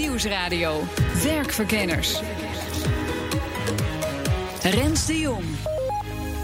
Nieuwsradio. 0.00 0.80
Werkverkenners. 1.22 2.20
Rens 4.62 5.06
de 5.06 5.18
Jong. 5.18 5.44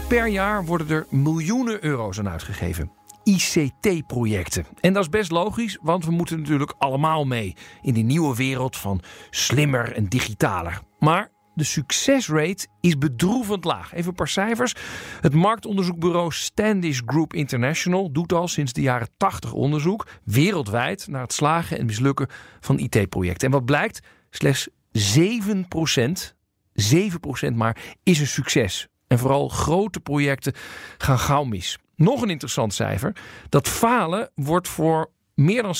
Per 0.07 0.27
jaar 0.27 0.65
worden 0.65 0.89
er 0.89 1.05
miljoenen 1.09 1.83
euro's 1.83 2.19
aan 2.19 2.29
uitgegeven. 2.29 2.91
ICT-projecten. 3.23 4.65
En 4.79 4.93
dat 4.93 5.03
is 5.03 5.09
best 5.09 5.31
logisch, 5.31 5.77
want 5.81 6.05
we 6.05 6.11
moeten 6.11 6.39
natuurlijk 6.39 6.73
allemaal 6.77 7.25
mee 7.25 7.55
in 7.81 7.93
die 7.93 8.03
nieuwe 8.03 8.35
wereld 8.35 8.77
van 8.77 9.01
slimmer 9.29 9.93
en 9.93 10.05
digitaler. 10.05 10.81
Maar 10.99 11.31
de 11.57 11.63
succesrate 11.63 12.67
is 12.81 12.97
bedroevend 12.97 13.63
laag. 13.63 13.93
Even 13.93 14.07
een 14.07 14.15
paar 14.15 14.27
cijfers. 14.27 14.75
Het 15.21 15.33
marktonderzoekbureau 15.33 16.31
Standish 16.31 17.01
Group 17.05 17.33
International 17.33 18.11
doet 18.11 18.33
al 18.33 18.47
sinds 18.47 18.73
de 18.73 18.81
jaren 18.81 19.09
80 19.17 19.53
onderzoek 19.53 20.07
wereldwijd 20.23 21.07
naar 21.07 21.21
het 21.21 21.33
slagen 21.33 21.77
en 21.77 21.85
mislukken 21.85 22.27
van 22.59 22.79
IT-projecten. 22.79 23.47
En 23.47 23.53
wat 23.53 23.65
blijkt? 23.65 23.99
Slechts 24.29 24.69
7% 25.17 26.35
7% 26.77 27.53
maar, 27.53 27.77
is 28.03 28.19
een 28.19 28.27
succes. 28.27 28.87
En 29.07 29.19
vooral 29.19 29.47
grote 29.47 29.99
projecten 29.99 30.53
gaan 30.97 31.19
gauw 31.19 31.43
mis. 31.43 31.77
Nog 31.95 32.21
een 32.21 32.29
interessant 32.29 32.73
cijfer. 32.73 33.15
Dat 33.49 33.67
falen 33.67 34.29
wordt 34.35 34.67
voor 34.67 35.11
meer 35.33 35.61
dan 35.61 35.75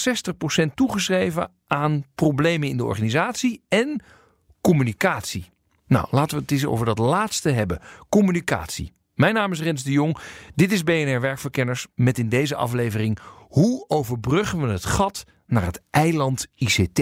60% 0.70 0.74
toegeschreven 0.74 1.52
aan 1.68 2.06
problemen 2.16 2.68
in 2.68 2.78
de 2.78 2.86
organisatie 2.86 3.62
en 3.68 4.02
communicatie. 4.62 5.50
Nou, 5.88 6.08
laten 6.12 6.36
we 6.36 6.42
het 6.42 6.52
eens 6.52 6.66
over 6.66 6.86
dat 6.86 6.98
laatste 6.98 7.50
hebben: 7.50 7.80
communicatie. 8.10 8.94
Mijn 9.14 9.34
naam 9.34 9.52
is 9.52 9.62
Rens 9.62 9.84
de 9.84 9.92
Jong. 9.92 10.18
Dit 10.56 10.72
is 10.72 10.84
BNR 10.84 11.22
Werkverkenners 11.22 11.88
met 11.96 12.18
in 12.18 12.30
deze 12.30 12.56
aflevering 12.56 13.20
hoe 13.48 13.86
overbruggen 13.88 14.62
we 14.62 14.68
het 14.68 14.86
gat 14.86 15.24
naar 15.46 15.66
het 15.66 15.82
eiland 15.90 16.48
ICT. 16.56 17.02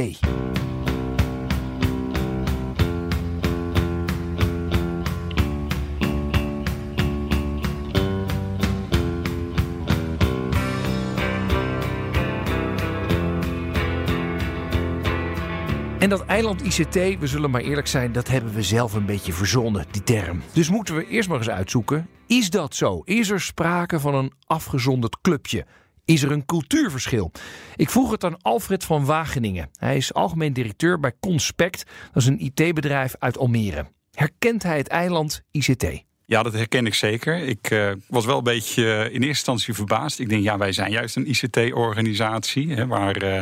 En 16.06 16.12
dat 16.12 16.26
eiland 16.26 16.62
ICT, 16.62 16.94
we 16.94 17.28
zullen 17.28 17.52
maar 17.52 17.62
eerlijk 17.62 17.88
zijn, 17.88 18.12
dat 18.12 18.28
hebben 18.28 18.54
we 18.54 18.64
zelf 18.64 18.94
een 18.94 19.06
beetje 19.06 19.34
verzonnen, 19.34 19.86
die 19.92 20.04
term. 20.04 20.42
Dus 20.54 20.70
moeten 20.70 20.96
we 20.96 21.08
eerst 21.08 21.30
maar 21.30 21.38
eens 21.38 21.50
uitzoeken: 21.50 22.08
is 22.28 22.50
dat 22.50 22.76
zo? 22.76 23.02
Is 23.04 23.30
er 23.30 23.42
sprake 23.42 24.00
van 24.00 24.16
een 24.16 24.34
afgezonderd 24.48 25.22
clubje? 25.22 25.66
Is 26.06 26.24
er 26.24 26.32
een 26.32 26.46
cultuurverschil? 26.46 27.32
Ik 27.76 27.90
vroeg 27.90 28.12
het 28.12 28.24
aan 28.24 28.42
Alfred 28.42 28.84
van 28.84 29.06
Wageningen. 29.06 29.70
Hij 29.80 29.98
is 29.98 30.14
algemeen 30.14 30.54
directeur 30.54 31.00
bij 31.00 31.14
Conspect, 31.20 31.84
dat 32.14 32.24
is 32.24 32.28
een 32.28 32.40
IT-bedrijf 32.40 33.16
uit 33.20 33.38
Almere. 33.38 33.86
Herkent 34.12 34.64
hij 34.64 34.78
het 34.78 34.88
eiland 34.88 35.42
ICT? 35.52 36.04
Ja, 36.26 36.44
dat 36.44 36.54
herken 36.54 36.86
ik 36.86 36.94
zeker. 36.94 37.38
Ik 37.38 37.70
uh, 37.72 37.92
was 38.08 38.26
wel 38.26 38.38
een 38.38 38.44
beetje 38.44 38.84
uh, 38.84 39.00
in 39.00 39.06
eerste 39.06 39.28
instantie 39.28 39.74
verbaasd. 39.74 40.20
Ik 40.20 40.30
denk, 40.30 40.44
ja, 40.44 40.58
wij 40.58 40.72
zijn 40.72 40.92
juist 40.92 41.16
een 41.16 41.30
ICT-organisatie, 41.30 42.86
waar 42.86 43.24
uh, 43.24 43.42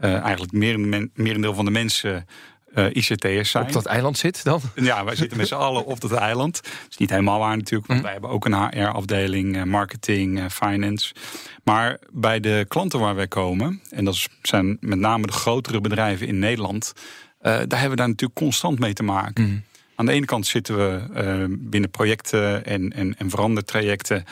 uh, 0.00 0.14
eigenlijk 0.14 0.52
merendeel 1.14 1.54
van 1.54 1.64
de 1.64 1.70
mensen 1.70 2.26
uh, 2.74 2.86
ICT'ers 2.92 3.50
zijn. 3.50 3.64
Op 3.64 3.72
dat 3.72 3.86
eiland 3.86 4.18
zit 4.18 4.44
dan? 4.44 4.60
Ja, 4.74 5.04
wij 5.04 5.16
zitten 5.16 5.36
met 5.36 5.48
z'n 5.48 5.54
allen 5.54 5.84
op 5.84 6.00
dat 6.00 6.12
eiland. 6.12 6.62
Dat 6.62 6.72
is 6.90 6.96
niet 6.96 7.10
helemaal 7.10 7.38
waar 7.38 7.56
natuurlijk, 7.56 7.86
want 7.86 7.98
mm. 7.98 8.04
wij 8.04 8.12
hebben 8.12 8.30
ook 8.30 8.44
een 8.44 8.54
HR-afdeling, 8.54 9.56
uh, 9.56 9.62
marketing, 9.62 10.38
uh, 10.38 10.44
finance. 10.48 11.14
Maar 11.64 11.98
bij 12.12 12.40
de 12.40 12.64
klanten 12.68 13.00
waar 13.00 13.14
wij 13.14 13.28
komen, 13.28 13.80
en 13.90 14.04
dat 14.04 14.28
zijn 14.42 14.76
met 14.80 14.98
name 14.98 15.26
de 15.26 15.32
grotere 15.32 15.80
bedrijven 15.80 16.26
in 16.26 16.38
Nederland, 16.38 16.92
daar 17.40 17.54
hebben 17.68 17.90
we 17.90 17.96
daar 17.96 18.08
natuurlijk 18.08 18.38
constant 18.38 18.78
mee 18.78 18.92
te 18.92 19.02
maken. 19.02 19.44
Mm. 19.44 19.62
Aan 19.96 20.06
de 20.06 20.12
ene 20.12 20.26
kant 20.26 20.46
zitten 20.46 20.76
we 20.76 21.46
binnen 21.58 21.90
projecten 21.90 22.64
en, 22.64 22.92
en, 22.92 23.16
en 23.18 23.30
verandertrajecten 23.30 24.24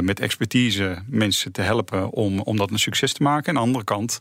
met 0.00 0.20
expertise 0.20 1.02
mensen 1.06 1.52
te 1.52 1.62
helpen 1.62 2.10
om, 2.10 2.40
om 2.40 2.56
dat 2.56 2.70
een 2.70 2.78
succes 2.78 3.12
te 3.12 3.22
maken. 3.22 3.48
Aan 3.48 3.54
de 3.54 3.60
andere 3.60 3.84
kant 3.84 4.18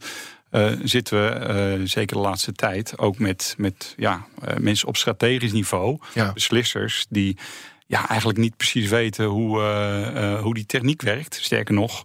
uh, 0.51 0.71
zitten 0.83 1.23
we, 1.23 1.77
uh, 1.79 1.87
zeker 1.87 2.15
de 2.15 2.21
laatste 2.21 2.51
tijd, 2.51 2.97
ook 2.97 3.19
met, 3.19 3.55
met 3.57 3.93
ja, 3.97 4.25
uh, 4.47 4.55
mensen 4.55 4.87
op 4.87 4.97
strategisch 4.97 5.51
niveau, 5.51 5.99
ja. 6.13 6.33
beslissers, 6.33 7.05
die 7.09 7.37
ja, 7.87 8.07
eigenlijk 8.07 8.39
niet 8.39 8.57
precies 8.57 8.89
weten 8.89 9.25
hoe, 9.25 9.59
hoe 10.41 10.53
die 10.53 10.65
techniek 10.65 11.01
werkt. 11.01 11.39
Sterker 11.41 11.73
nog, 11.73 12.03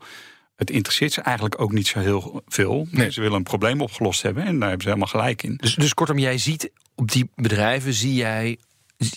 het 0.57 0.71
interesseert 0.71 1.13
ze 1.13 1.21
eigenlijk 1.21 1.61
ook 1.61 1.73
niet 1.73 1.87
zo 1.87 1.99
heel 1.99 2.43
veel. 2.49 2.87
Nee. 2.91 3.11
Ze 3.11 3.21
willen 3.21 3.37
een 3.37 3.43
probleem 3.43 3.81
opgelost 3.81 4.23
hebben 4.23 4.45
en 4.45 4.59
daar 4.59 4.69
hebben 4.69 4.87
ze 4.87 4.89
helemaal 4.89 5.21
gelijk 5.21 5.43
in. 5.43 5.57
Dus, 5.57 5.75
dus 5.75 5.95
kortom, 5.95 6.19
jij 6.19 6.39
ziet 6.39 6.71
op 6.95 7.13
die 7.13 7.31
bedrijven, 7.35 7.93
zie 7.93 8.15
jij 8.15 8.59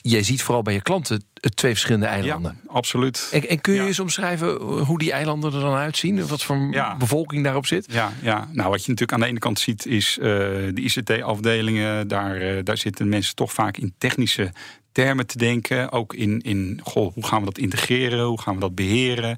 jij 0.02 0.24
ziet 0.24 0.42
vooral 0.42 0.62
bij 0.62 0.74
je 0.74 0.82
klanten 0.82 1.24
twee 1.54 1.72
verschillende 1.72 2.06
eilanden. 2.06 2.60
Ja, 2.64 2.72
absoluut. 2.72 3.30
En, 3.32 3.50
en 3.50 3.62
kun 3.62 3.74
je 3.74 3.80
ja. 3.80 3.86
eens 3.86 4.00
omschrijven 4.00 4.56
hoe 4.62 4.98
die 4.98 5.12
eilanden 5.12 5.54
er 5.54 5.60
dan 5.60 5.76
uitzien? 5.76 6.28
Wat 6.28 6.44
voor 6.44 6.68
ja. 6.72 6.98
bevolking 6.98 7.44
daarop 7.44 7.66
zit? 7.66 7.86
Ja, 7.90 8.12
ja, 8.22 8.48
nou 8.52 8.70
wat 8.70 8.86
je 8.86 8.92
natuurlijk 8.92 9.12
aan 9.12 9.20
de 9.20 9.26
ene 9.26 9.40
kant 9.40 9.60
ziet 9.60 9.86
is 9.86 10.18
uh, 10.18 10.26
de 10.26 10.82
ICT-afdelingen. 10.82 12.08
Daar, 12.08 12.42
uh, 12.42 12.60
daar 12.64 12.78
zitten 12.78 13.10
mensen 13.10 13.36
toch 13.36 13.54
vaak 13.54 13.78
in 13.78 13.94
technische 13.98 14.52
termen 14.92 15.28
te 15.28 15.38
denken. 15.38 15.92
Ook 15.92 16.14
in, 16.14 16.42
in 16.42 16.80
goh, 16.84 17.14
hoe 17.14 17.26
gaan 17.26 17.40
we 17.40 17.46
dat 17.46 17.58
integreren? 17.58 18.26
Hoe 18.26 18.42
gaan 18.42 18.54
we 18.54 18.60
dat 18.60 18.76
beheren? 18.76 19.38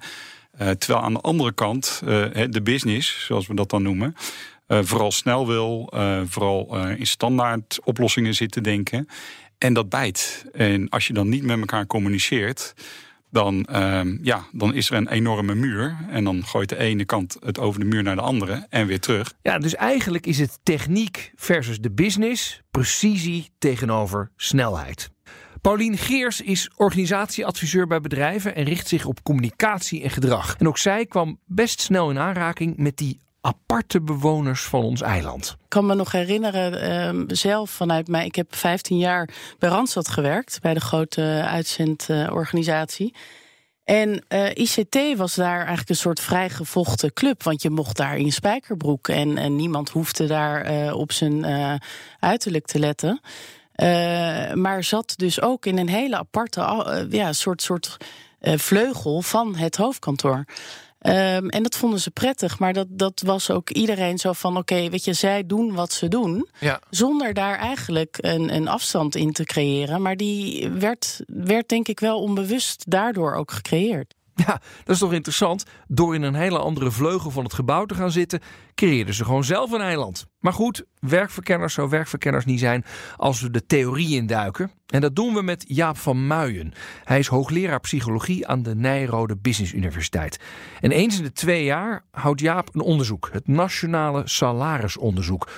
Uh, 0.62 0.70
terwijl 0.70 1.06
aan 1.06 1.14
de 1.14 1.22
andere 1.22 1.54
kant 1.54 2.02
de 2.50 2.62
business, 2.64 3.26
zoals 3.26 3.48
we 3.48 3.54
dat 3.54 3.70
dan 3.70 3.84
noemen... 3.84 4.16
vooral 4.68 5.12
snel 5.12 5.48
wil, 5.48 5.94
vooral 6.26 6.78
in 6.88 7.08
standaard 7.08 7.80
oplossingen 7.84 8.36
zit 8.36 8.52
te 8.52 8.62
denken. 8.62 9.08
En 9.60 9.74
dat 9.74 9.90
bijt. 9.90 10.46
En 10.52 10.90
als 10.90 11.08
je 11.08 11.14
dan 11.14 11.30
niet 11.30 11.44
met 11.44 11.60
elkaar 11.60 11.88
communiceert, 11.88 12.74
dan, 13.32 13.68
uh, 13.72 14.02
ja, 14.22 14.46
dan 14.52 14.74
is 14.74 14.90
er 14.90 14.96
een 14.96 15.10
enorme 15.10 15.56
muur. 15.56 15.98
En 16.10 16.24
dan 16.24 16.46
gooit 16.46 16.70
de 16.70 16.78
ene 16.78 17.06
kant 17.06 17.38
het 17.40 17.60
over 17.60 17.80
de 17.80 17.86
muur 17.86 18.04
naar 18.04 18.16
de 18.16 18.22
andere 18.22 18.66
en 18.70 18.88
weer 18.88 19.00
terug. 19.00 19.34
Ja, 19.42 19.58
dus 19.58 19.76
eigenlijk 19.76 20.26
is 20.26 20.40
het 20.40 20.60
techniek 20.64 21.32
versus 21.36 21.80
de 21.80 21.92
business, 21.92 22.62
precisie 22.72 23.50
tegenover 23.58 24.32
snelheid. 24.36 25.10
Paulien 25.62 25.98
Geers 25.98 26.42
is 26.42 26.70
organisatieadviseur 26.76 27.88
bij 27.88 28.02
bedrijven 28.02 28.56
en 28.56 28.64
richt 28.64 28.88
zich 28.88 29.06
op 29.06 29.24
communicatie 29.24 30.04
en 30.04 30.10
gedrag. 30.10 30.56
En 30.58 30.68
ook 30.68 30.78
zij 30.78 31.06
kwam 31.06 31.40
best 31.46 31.82
snel 31.82 32.10
in 32.10 32.20
aanraking 32.20 32.78
met 32.78 32.98
die 32.98 33.20
aparte 33.42 34.02
bewoners 34.02 34.64
van 34.64 34.84
ons 34.84 35.02
eiland. 35.02 35.58
Ik 35.64 35.70
kan 35.70 35.86
me 35.86 35.96
nog 35.96 36.12
herinneren, 36.12 37.18
uh, 37.18 37.24
zelf 37.28 37.70
vanuit 37.70 38.08
mij. 38.08 38.26
Ik 38.26 38.36
heb 38.36 38.56
15 38.56 38.98
jaar 38.98 39.30
bij 39.60 39.70
Randstad 39.70 40.08
gewerkt, 40.08 40.60
bij 40.62 40.74
de 40.74 40.80
grote 40.80 41.44
uitzendorganisatie. 41.46 43.14
En 43.84 44.24
eh, 44.28 44.50
ICT 44.56 45.18
was 45.18 45.36
daar 45.36 45.58
eigenlijk 45.58 45.90
een 45.90 45.96
soort 45.96 46.20
vrijgevochten 46.20 47.14
club. 47.14 47.44
Want 47.44 47.62
je 47.62 47.70
mocht 47.70 47.98
daar 47.98 48.18
in 48.18 48.32
spijkerbroek. 48.32 49.08
En, 49.08 49.38
en 49.38 49.56
niemand 49.56 49.90
hoefde 49.90 50.26
daar 50.26 50.72
uh, 50.72 50.96
op 50.96 51.12
zijn 51.12 51.46
uh, 51.46 51.74
uiterlijk 52.20 52.66
te 52.66 52.80
letten. 52.80 53.22
maar 54.54 54.84
zat 54.84 55.14
dus 55.18 55.42
ook 55.42 55.66
in 55.66 55.78
een 55.78 55.90
hele 55.90 56.18
aparte 56.18 57.08
ja, 57.10 57.34
soort, 57.34 57.62
soort 57.62 57.98
vleugel 58.42 59.22
van 59.22 59.56
het 59.56 59.76
hoofdkantoor. 59.76 60.46
Um, 61.02 61.50
en 61.50 61.64
dat 61.64 61.76
vonden 61.76 62.00
ze 62.00 62.12
prettig, 62.12 62.60
maar 62.60 62.74
dat, 62.74 62.88
dat 62.90 63.22
was 63.26 63.52
ook 63.52 63.70
iedereen 63.70 64.18
zo 64.18 64.34
van: 64.34 64.58
oké, 64.58 64.74
okay, 64.74 64.90
weet 64.90 65.06
je, 65.06 65.14
zij 65.14 65.46
doen 65.46 65.74
wat 65.74 65.94
ze 65.94 66.08
doen. 66.08 66.48
Ja. 66.60 66.82
Zonder 66.90 67.34
daar 67.34 67.58
eigenlijk 67.58 68.18
een, 68.22 68.56
een 68.56 68.68
afstand 68.68 69.16
in 69.16 69.32
te 69.32 69.44
creëren. 69.44 70.02
Maar 70.02 70.16
die 70.16 70.70
werd, 70.70 71.20
werd 71.28 71.70
denk 71.70 71.88
ik 71.88 72.00
wel 72.00 72.22
onbewust 72.22 72.84
daardoor 72.88 73.34
ook 73.34 73.52
gecreëerd. 73.52 74.14
Ja, 74.48 74.62
dat 74.84 74.96
is 74.96 75.00
toch 75.00 75.14
interessant? 75.14 75.66
Door 75.88 76.16
in 76.16 76.22
een 76.22 76.36
hele 76.36 76.60
andere 76.60 76.92
vleugel 76.92 77.32
van 77.32 77.44
het 77.44 77.54
gebouw 77.54 77.86
te 77.86 77.96
gaan 77.96 78.12
zitten, 78.12 78.40
creëerden 78.76 79.14
ze 79.14 79.26
gewoon 79.26 79.44
zelf 79.44 79.72
een 79.72 79.82
eiland. 79.82 80.26
Maar 80.40 80.54
goed, 80.54 80.84
werkverkenners 81.00 81.74
zou 81.74 81.90
werkverkenners 81.90 82.46
niet 82.46 82.60
zijn 82.60 82.86
als 83.16 83.42
we 83.42 83.52
de 83.52 83.66
theorie 83.66 84.16
induiken. 84.16 84.72
En 84.88 85.02
dat 85.02 85.16
doen 85.16 85.34
we 85.34 85.42
met 85.42 85.66
Jaap 85.68 85.98
van 85.98 86.28
Muijen. 86.28 86.74
Hij 87.04 87.20
is 87.20 87.28
hoogleraar 87.28 87.80
psychologie 87.80 88.48
aan 88.48 88.64
de 88.64 88.76
Nijrode 88.76 89.38
Business 89.38 89.74
Universiteit. 89.74 90.40
En 90.80 90.92
eens 90.92 91.18
in 91.18 91.24
de 91.24 91.32
twee 91.32 91.64
jaar 91.64 92.06
houdt 92.12 92.40
Jaap 92.40 92.70
een 92.76 92.82
onderzoek, 92.82 93.30
het 93.32 93.48
Nationale 93.48 94.22
Salarisonderzoek. 94.26 95.50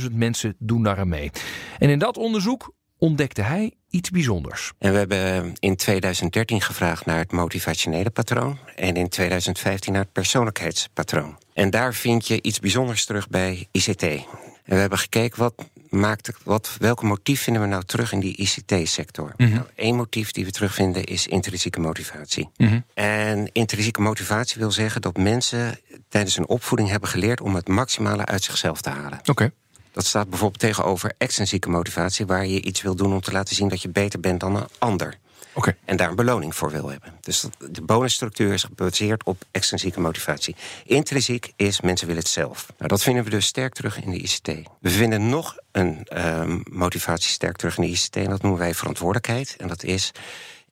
100.000 0.00 0.12
mensen 0.12 0.54
doen 0.58 0.82
daar 0.82 0.98
aan 0.98 1.08
mee. 1.08 1.30
En 1.78 1.90
in 1.90 1.98
dat 1.98 2.16
onderzoek 2.16 2.72
ontdekte 3.04 3.42
hij 3.42 3.72
iets 3.90 4.10
bijzonders. 4.10 4.72
En 4.78 4.92
we 4.92 4.98
hebben 4.98 5.52
in 5.58 5.76
2013 5.76 6.60
gevraagd 6.60 7.06
naar 7.06 7.18
het 7.18 7.32
motivationele 7.32 8.10
patroon 8.10 8.58
en 8.76 8.94
in 8.94 9.08
2015 9.08 9.92
naar 9.92 10.02
het 10.02 10.12
persoonlijkheidspatroon. 10.12 11.38
En 11.52 11.70
daar 11.70 11.94
vind 11.94 12.26
je 12.26 12.42
iets 12.42 12.60
bijzonders 12.60 13.04
terug 13.04 13.28
bij 13.28 13.68
ICT. 13.70 14.02
En 14.02 14.24
we 14.64 14.74
hebben 14.74 14.98
gekeken 14.98 15.38
wat 15.38 15.54
maakt, 15.88 16.30
wat, 16.44 16.76
welk 16.78 17.02
motief 17.02 17.40
vinden 17.42 17.62
we 17.62 17.68
nou 17.68 17.84
terug 17.84 18.12
in 18.12 18.20
die 18.20 18.36
ICT-sector. 18.36 19.32
Mhm. 19.36 19.52
nou, 19.52 19.66
Eén 19.76 19.96
motief 19.96 20.32
die 20.32 20.44
we 20.44 20.50
terugvinden 20.50 21.04
is 21.04 21.26
intrinsieke 21.26 21.80
motivatie. 21.80 22.48
Mhm. 22.56 22.80
En 22.94 23.52
intrinsieke 23.52 24.00
motivatie 24.00 24.58
wil 24.58 24.70
zeggen 24.70 25.00
dat 25.00 25.16
mensen 25.16 25.78
tijdens 26.08 26.36
hun 26.36 26.48
opvoeding 26.48 26.90
hebben 26.90 27.08
geleerd 27.08 27.40
om 27.40 27.54
het 27.54 27.68
maximale 27.68 28.24
uit 28.24 28.42
zichzelf 28.42 28.80
te 28.80 28.90
halen. 28.90 29.20
Oké. 29.24 29.52
Dat 29.94 30.04
staat 30.06 30.28
bijvoorbeeld 30.28 30.60
tegenover 30.60 31.12
extrinsieke 31.18 31.68
motivatie, 31.68 32.26
waar 32.26 32.46
je 32.46 32.62
iets 32.62 32.82
wil 32.82 32.94
doen 32.94 33.12
om 33.12 33.20
te 33.20 33.32
laten 33.32 33.54
zien 33.56 33.68
dat 33.68 33.82
je 33.82 33.88
beter 33.88 34.20
bent 34.20 34.40
dan 34.40 34.56
een 34.56 34.68
ander. 34.78 35.18
Oké. 35.52 35.76
En 35.84 35.96
daar 35.96 36.08
een 36.08 36.16
beloning 36.16 36.54
voor 36.54 36.70
wil 36.70 36.88
hebben. 36.90 37.12
Dus 37.20 37.40
dat- 37.40 37.74
de 37.74 37.82
bonusstructuur 37.82 38.52
is 38.52 38.62
gebaseerd 38.62 39.24
op 39.24 39.42
extrinsieke 39.50 40.00
motivatie. 40.00 40.56
Intrinsiek 40.84 41.52
is 41.56 41.80
mensen 41.80 42.06
willen 42.06 42.22
het 42.22 42.30
zelf. 42.30 42.66
Nou, 42.78 42.88
dat 42.88 43.02
vinden 43.02 43.24
we 43.24 43.30
dus 43.30 43.46
sterk 43.46 43.74
terug 43.74 44.02
in 44.02 44.10
de 44.10 44.16
ICT. 44.18 44.48
We 44.80 44.90
vinden 44.90 45.28
nog 45.28 45.56
een 45.72 46.04
ehm, 46.04 46.60
motivatie 46.70 47.30
sterk 47.30 47.56
terug 47.56 47.76
in 47.76 47.82
de 47.82 47.88
ICT. 47.88 48.16
En 48.16 48.30
dat 48.30 48.42
noemen 48.42 48.60
wij 48.60 48.74
verantwoordelijkheid. 48.74 49.54
En 49.58 49.68
dat 49.68 49.82
is. 49.82 50.10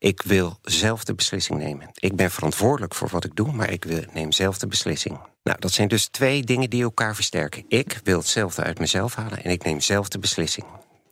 Ik 0.02 0.22
wil 0.22 0.58
zelf 0.62 1.04
de 1.04 1.14
beslissing 1.14 1.58
nemen. 1.58 1.90
Ik 1.94 2.16
ben 2.16 2.30
verantwoordelijk 2.30 2.94
voor 2.94 3.08
wat 3.08 3.24
ik 3.24 3.36
doe, 3.36 3.52
maar 3.52 3.70
ik 3.70 3.84
wil, 3.84 4.02
neem 4.12 4.32
zelf 4.32 4.58
de 4.58 4.66
beslissing. 4.66 5.18
Nou, 5.42 5.58
dat 5.60 5.72
zijn 5.72 5.88
dus 5.88 6.06
twee 6.06 6.42
dingen 6.42 6.70
die 6.70 6.82
elkaar 6.82 7.14
versterken. 7.14 7.64
Ik 7.68 8.00
wil 8.04 8.18
hetzelfde 8.18 8.62
uit 8.62 8.78
mezelf 8.78 9.14
halen 9.14 9.44
en 9.44 9.50
ik 9.50 9.64
neem 9.64 9.80
zelf 9.80 10.08
de 10.08 10.18
beslissing. 10.18 10.66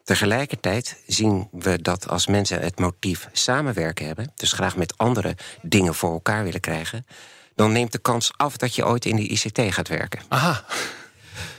Tegelijkertijd 0.04 1.02
zien 1.06 1.48
we 1.52 1.82
dat 1.82 2.08
als 2.08 2.26
mensen 2.26 2.60
het 2.60 2.78
motief 2.78 3.28
samenwerken 3.32 4.06
hebben, 4.06 4.32
dus 4.34 4.52
graag 4.52 4.76
met 4.76 4.98
anderen 4.98 5.36
dingen 5.62 5.94
voor 5.94 6.12
elkaar 6.12 6.44
willen 6.44 6.60
krijgen, 6.60 7.06
dan 7.54 7.72
neemt 7.72 7.92
de 7.92 7.98
kans 7.98 8.32
af 8.36 8.56
dat 8.56 8.74
je 8.74 8.86
ooit 8.86 9.04
in 9.04 9.16
de 9.16 9.28
ICT 9.28 9.60
gaat 9.74 9.88
werken. 9.88 10.20
Aha. 10.28 10.64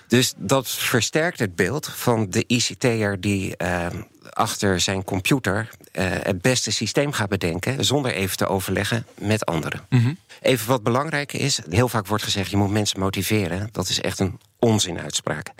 Dus 0.08 0.34
dat 0.38 0.70
versterkt 0.70 1.40
het 1.40 1.56
beeld 1.56 1.88
van 1.88 2.30
de 2.30 2.44
ICT'er 2.48 3.22
die 3.22 3.58
eh, 3.58 3.88
achter 4.34 4.80
zijn 4.80 5.04
computer 5.04 5.70
eh, 5.92 6.06
het 6.10 6.42
beste 6.42 6.72
systeem 6.72 7.12
gaat 7.12 7.30
bedenken, 7.30 7.86
zonder 7.86 8.12
even 8.14 8.38
te 8.38 8.48
overleggen 8.48 9.06
met 9.20 9.46
anderen. 9.46 9.82
Even 10.42 10.68
wat 10.68 10.84
belangrijk 10.84 11.34
is: 11.34 11.60
heel 11.70 11.88
vaak 11.90 12.08
wordt 12.08 12.24
gezegd 12.24 12.52
je 12.52 12.58
moet 12.58 12.72
mensen 12.72 13.00
motiveren. 13.00 13.70
Dat 13.72 13.90
is 13.90 14.02
echt 14.02 14.20
een 14.20 14.40
onzinuitspraak. 14.60 15.52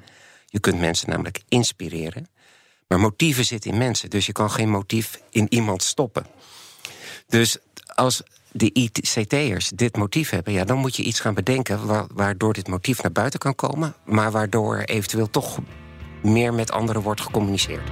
Je 0.46 0.60
kunt 0.60 0.80
mensen 0.80 1.10
namelijk 1.10 1.42
inspireren. 1.50 2.28
Maar 2.88 3.00
motieven 3.00 3.46
zitten 3.46 3.72
in 3.72 3.78
mensen, 3.78 4.10
dus 4.10 4.26
je 4.26 4.32
kan 4.32 4.52
geen 4.52 4.70
motief 4.70 5.20
in 5.30 5.46
iemand 5.50 5.84
stoppen. 5.84 6.26
Dus 7.28 7.58
als 7.96 8.22
de 8.52 8.70
ICT'ers 8.74 9.70
dit 9.76 9.98
motief 9.98 10.30
hebben, 10.30 10.54
ja, 10.54 10.64
dan 10.64 10.78
moet 10.78 10.96
je 10.96 11.04
iets 11.04 11.20
gaan 11.20 11.34
bedenken 11.34 11.86
wa- 11.86 12.08
waardoor 12.14 12.54
dit 12.54 12.68
motief 12.68 13.02
naar 13.02 13.12
buiten 13.12 13.40
kan 13.40 13.56
komen, 13.56 13.94
maar 14.06 14.32
waardoor 14.32 14.78
er 14.78 14.90
eventueel 14.90 15.30
toch 15.30 15.58
meer 16.22 16.54
met 16.54 16.72
anderen 16.72 17.02
wordt 17.02 17.22
gecommuniceerd. 17.22 17.90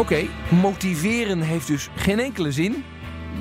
Oké, 0.00 0.26
motiveren 0.50 1.40
heeft 1.40 1.66
dus 1.66 1.88
geen 1.96 2.18
enkele 2.20 2.52
zin. 2.52 2.84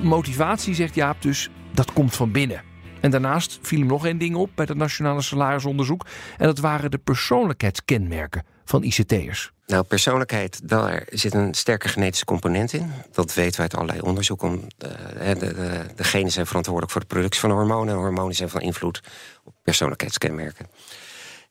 Motivatie, 0.03 0.73
zegt 0.73 0.95
Jaap 0.95 1.21
dus, 1.21 1.49
dat 1.73 1.93
komt 1.93 2.15
van 2.15 2.31
binnen. 2.31 2.63
En 3.01 3.11
daarnaast 3.11 3.59
viel 3.61 3.79
hem 3.79 3.87
nog 3.87 4.05
één 4.05 4.17
ding 4.17 4.35
op 4.35 4.49
bij 4.55 4.65
het 4.69 4.77
Nationale 4.77 5.21
Salarisonderzoek. 5.21 6.05
En 6.37 6.45
dat 6.45 6.59
waren 6.59 6.91
de 6.91 6.97
persoonlijkheidskenmerken 6.97 8.43
van 8.65 8.83
ICT'ers. 8.83 9.51
Nou, 9.67 9.83
persoonlijkheid, 9.83 10.69
daar 10.69 11.05
zit 11.09 11.33
een 11.33 11.53
sterke 11.53 11.87
genetische 11.87 12.25
component 12.25 12.73
in. 12.73 12.91
Dat 13.11 13.33
weten 13.33 13.55
we 13.55 13.61
uit 13.61 13.75
allerlei 13.75 14.01
onderzoek. 14.01 14.41
Om, 14.41 14.67
eh, 14.77 15.27
de, 15.27 15.39
de, 15.39 15.85
de 15.95 16.03
genen 16.03 16.31
zijn 16.31 16.45
verantwoordelijk 16.45 16.91
voor 16.91 17.01
de 17.01 17.07
productie 17.07 17.41
van 17.41 17.51
hormonen. 17.51 17.93
En 17.93 17.99
hormonen 17.99 18.35
zijn 18.35 18.49
van 18.49 18.61
invloed 18.61 19.01
op 19.43 19.53
persoonlijkheidskenmerken. 19.63 20.67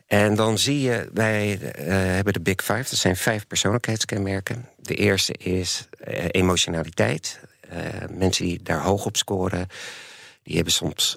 En 0.09 0.35
dan 0.35 0.59
zie 0.59 0.81
je, 0.81 1.09
wij 1.13 1.61
eh, 1.61 1.87
hebben 1.89 2.33
de 2.33 2.41
Big 2.41 2.65
Five. 2.65 2.83
Dat 2.91 2.99
zijn 2.99 3.17
vijf 3.17 3.47
persoonlijkheidskenmerken. 3.47 4.69
De 4.77 4.95
eerste 4.95 5.33
is 5.33 5.89
eh, 5.99 6.25
emotionaliteit. 6.29 7.41
Eh, 7.61 7.79
mensen 8.11 8.45
die 8.45 8.63
daar 8.63 8.81
hoog 8.81 9.05
op 9.05 9.17
scoren... 9.17 9.67
Die 10.43 10.57
hebben 10.57 10.75
soms 10.75 11.17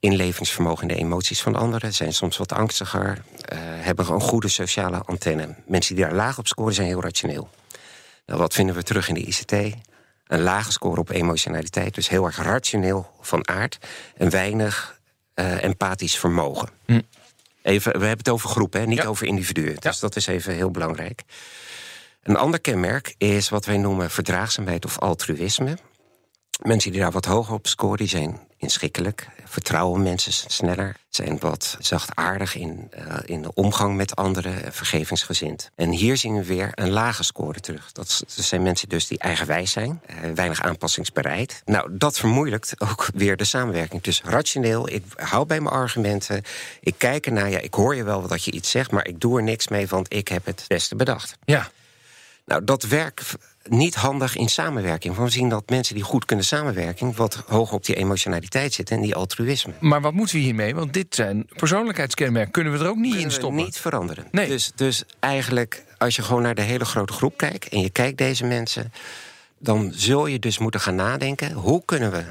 inlevingsvermogen 0.00 0.88
in 0.88 0.94
de 0.94 1.00
emoties 1.02 1.42
van 1.42 1.56
anderen, 1.56 1.94
zijn 1.94 2.12
soms 2.12 2.36
wat 2.36 2.52
angstiger, 2.52 3.18
hebben 3.58 4.12
een 4.12 4.20
goede 4.20 4.48
sociale 4.48 4.98
antenne. 4.98 5.54
Mensen 5.66 5.94
die 5.94 6.04
daar 6.04 6.14
laag 6.14 6.38
op 6.38 6.46
scoren 6.46 6.74
zijn 6.74 6.86
heel 6.86 7.02
rationeel. 7.02 7.48
Nou, 8.26 8.40
wat 8.40 8.54
vinden 8.54 8.74
we 8.74 8.82
terug 8.82 9.08
in 9.08 9.14
de 9.14 9.20
ICT? 9.20 9.52
Een 10.26 10.40
lage 10.40 10.72
score 10.72 11.00
op 11.00 11.10
emotionaliteit, 11.10 11.94
dus 11.94 12.08
heel 12.08 12.24
erg 12.24 12.42
rationeel 12.42 13.10
van 13.20 13.48
aard 13.48 13.78
en 14.16 14.30
weinig 14.30 15.00
empathisch 15.60 16.18
vermogen. 16.18 16.68
Even, 17.66 17.92
we 17.92 17.98
hebben 17.98 18.18
het 18.18 18.28
over 18.28 18.48
groepen, 18.48 18.80
hè, 18.80 18.86
niet 18.86 18.98
Ja. 19.02 19.04
over 19.04 19.26
individuen. 19.26 19.76
Dus 19.78 19.98
dat 19.98 20.16
is 20.16 20.26
even 20.26 20.54
heel 20.54 20.70
belangrijk. 20.70 21.22
Een 22.22 22.36
ander 22.36 22.60
kenmerk 22.60 23.14
is 23.18 23.48
wat 23.48 23.64
wij 23.64 23.76
noemen 23.76 24.10
verdraagzaamheid 24.10 24.84
of 24.84 24.98
altruïsme. 24.98 25.76
Mensen 26.62 26.92
die 26.92 27.00
daar 27.00 27.12
wat 27.12 27.24
hoger 27.24 27.54
op 27.54 27.66
scoren, 27.66 27.96
die 27.96 28.08
zijn 28.08 28.40
inschikkelijk, 28.58 29.28
vertrouwen 29.44 30.02
mensen 30.02 30.32
sneller, 30.32 30.96
zijn 31.08 31.38
wat 31.38 31.76
zachtaardig 31.78 32.54
in, 32.54 32.88
eh, 32.90 33.16
in 33.24 33.42
de 33.42 33.54
omgang 33.54 33.96
met 33.96 34.16
anderen, 34.16 34.72
vergevingsgezind. 34.72 35.70
En 35.74 35.90
hier 35.90 36.16
zien 36.16 36.34
we 36.34 36.44
weer 36.44 36.70
een 36.74 36.90
lage 36.90 37.24
score 37.24 37.60
terug. 37.60 37.92
Dat, 37.92 38.22
zijn 38.26 38.62
mensen 38.62 38.88
dus 38.88 39.06
die 39.06 39.18
eigenwijs 39.18 39.70
zijn, 39.70 40.00
eh, 40.06 40.30
weinig 40.34 40.62
aanpassingsbereid. 40.62 41.62
Nou, 41.64 41.88
dat 41.96 42.18
vermoeilijkt 42.18 42.80
ook 42.80 43.08
weer 43.14 43.36
de 43.36 43.44
samenwerking. 43.44 44.02
Dus 44.02 44.22
rationeel, 44.22 44.88
ik 44.88 45.04
hou 45.16 45.46
bij 45.46 45.60
mijn 45.60 45.74
argumenten, 45.74 46.42
ik 46.80 46.94
kijk 46.98 47.26
ernaar, 47.26 47.50
ja, 47.50 47.58
ik 47.58 47.74
hoor 47.74 47.94
je 47.94 48.04
wel 48.04 48.26
dat 48.26 48.44
je 48.44 48.50
iets 48.50 48.70
zegt, 48.70 48.90
maar 48.90 49.06
ik 49.06 49.20
doe 49.20 49.36
er 49.36 49.44
niks 49.44 49.68
mee, 49.68 49.86
want 49.86 50.14
ik 50.14 50.28
heb 50.28 50.44
het 50.44 50.64
beste 50.68 50.96
bedacht. 50.96 51.36
Ja. 51.44 51.70
Nou, 52.44 52.64
dat 52.64 52.82
werkt 52.82 53.34
niet 53.68 53.94
handig 53.94 54.36
in 54.36 54.48
samenwerking. 54.48 55.14
Want 55.14 55.28
we 55.28 55.38
zien 55.38 55.48
dat 55.48 55.70
mensen 55.70 55.94
die 55.94 56.04
goed 56.04 56.24
kunnen 56.24 56.44
samenwerken... 56.44 57.16
wat 57.16 57.42
hoog 57.46 57.72
op 57.72 57.84
die 57.84 57.94
emotionaliteit 57.94 58.72
zitten 58.72 58.96
en 58.96 59.02
die 59.02 59.14
altruïsme. 59.14 59.72
Maar 59.80 60.00
wat 60.00 60.12
moeten 60.12 60.36
we 60.36 60.42
hiermee? 60.42 60.74
Want 60.74 60.92
dit 60.92 61.14
zijn 61.14 61.46
persoonlijkheidskenmerken. 61.56 62.52
Kunnen 62.52 62.72
we 62.72 62.78
er 62.78 62.88
ook 62.88 62.96
niet 62.96 63.04
in 63.04 63.10
Kunnen 63.10 63.28
we 63.28 63.34
stoppen? 63.34 63.64
niet 63.64 63.78
veranderen. 63.78 64.26
Nee. 64.30 64.48
Dus, 64.48 64.72
dus 64.74 65.04
eigenlijk, 65.20 65.84
als 65.98 66.16
je 66.16 66.22
gewoon 66.22 66.42
naar 66.42 66.54
de 66.54 66.62
hele 66.62 66.84
grote 66.84 67.12
groep 67.12 67.36
kijkt... 67.36 67.68
en 67.68 67.80
je 67.80 67.90
kijkt 67.90 68.18
deze 68.18 68.44
mensen... 68.44 68.92
dan 69.58 69.92
zul 69.94 70.26
je 70.26 70.38
dus 70.38 70.58
moeten 70.58 70.80
gaan 70.80 70.94
nadenken... 70.94 71.52
hoe 71.52 71.82
kunnen 71.84 72.10
we, 72.10 72.24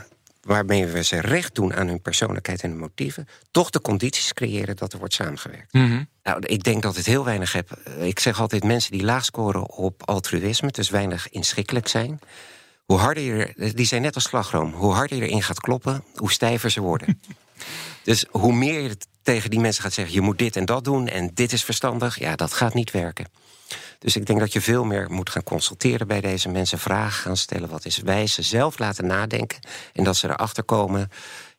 waarmee 0.45 0.85
we 0.85 1.03
ze 1.03 1.21
recht 1.21 1.55
doen 1.55 1.73
aan 1.73 1.87
hun 1.87 2.01
persoonlijkheid 2.01 2.61
en 2.61 2.69
hun 2.69 2.79
motieven... 2.79 3.27
toch 3.51 3.69
de 3.69 3.81
condities 3.81 4.33
creëren 4.33 4.75
dat 4.75 4.93
er 4.93 4.99
wordt 4.99 5.13
samengewerkt. 5.13 5.73
Mhm. 5.73 6.03
Nou, 6.23 6.45
ik 6.45 6.63
denk 6.63 6.81
dat 6.81 6.95
het 6.95 7.05
heel 7.05 7.25
weinig 7.25 7.51
heb. 7.51 7.79
Ik 7.99 8.19
zeg 8.19 8.39
altijd 8.39 8.63
mensen 8.63 8.91
die 8.91 9.03
laag 9.03 9.25
scoren 9.25 9.69
op 9.69 10.09
altruïsme, 10.09 10.71
dus 10.71 10.89
weinig 10.89 11.29
inschikkelijk 11.29 11.87
zijn. 11.87 12.19
Hoe 12.85 12.97
harder 12.97 13.23
je 13.23 13.53
er, 13.57 13.75
die 13.75 13.85
zijn 13.85 14.01
net 14.01 14.15
als 14.15 14.23
slagroom. 14.23 14.73
Hoe 14.73 14.93
harder 14.93 15.17
je 15.17 15.23
erin 15.23 15.43
gaat 15.43 15.59
kloppen, 15.59 16.03
hoe 16.15 16.31
stijver 16.31 16.71
ze 16.71 16.81
worden. 16.81 17.21
dus 18.03 18.25
hoe 18.31 18.53
meer 18.53 18.81
je 18.81 18.97
tegen 19.21 19.49
die 19.49 19.59
mensen 19.59 19.83
gaat 19.83 19.93
zeggen: 19.93 20.13
je 20.13 20.21
moet 20.21 20.37
dit 20.37 20.55
en 20.55 20.65
dat 20.65 20.83
doen 20.83 21.07
en 21.07 21.31
dit 21.33 21.53
is 21.53 21.63
verstandig, 21.63 22.19
ja, 22.19 22.35
dat 22.35 22.53
gaat 22.53 22.73
niet 22.73 22.91
werken. 22.91 23.25
Dus 23.99 24.15
ik 24.15 24.25
denk 24.25 24.39
dat 24.39 24.53
je 24.53 24.61
veel 24.61 24.83
meer 24.83 25.11
moet 25.11 25.29
gaan 25.29 25.43
consulteren 25.43 26.07
bij 26.07 26.21
deze 26.21 26.49
mensen, 26.49 26.79
vragen 26.79 27.21
gaan 27.21 27.37
stellen, 27.37 27.69
wat 27.69 27.85
is 27.85 27.97
wijze, 27.97 28.41
zelf 28.41 28.79
laten 28.79 29.05
nadenken 29.05 29.59
en 29.93 30.03
dat 30.03 30.15
ze 30.15 30.29
erachter 30.29 30.63
komen 30.63 31.09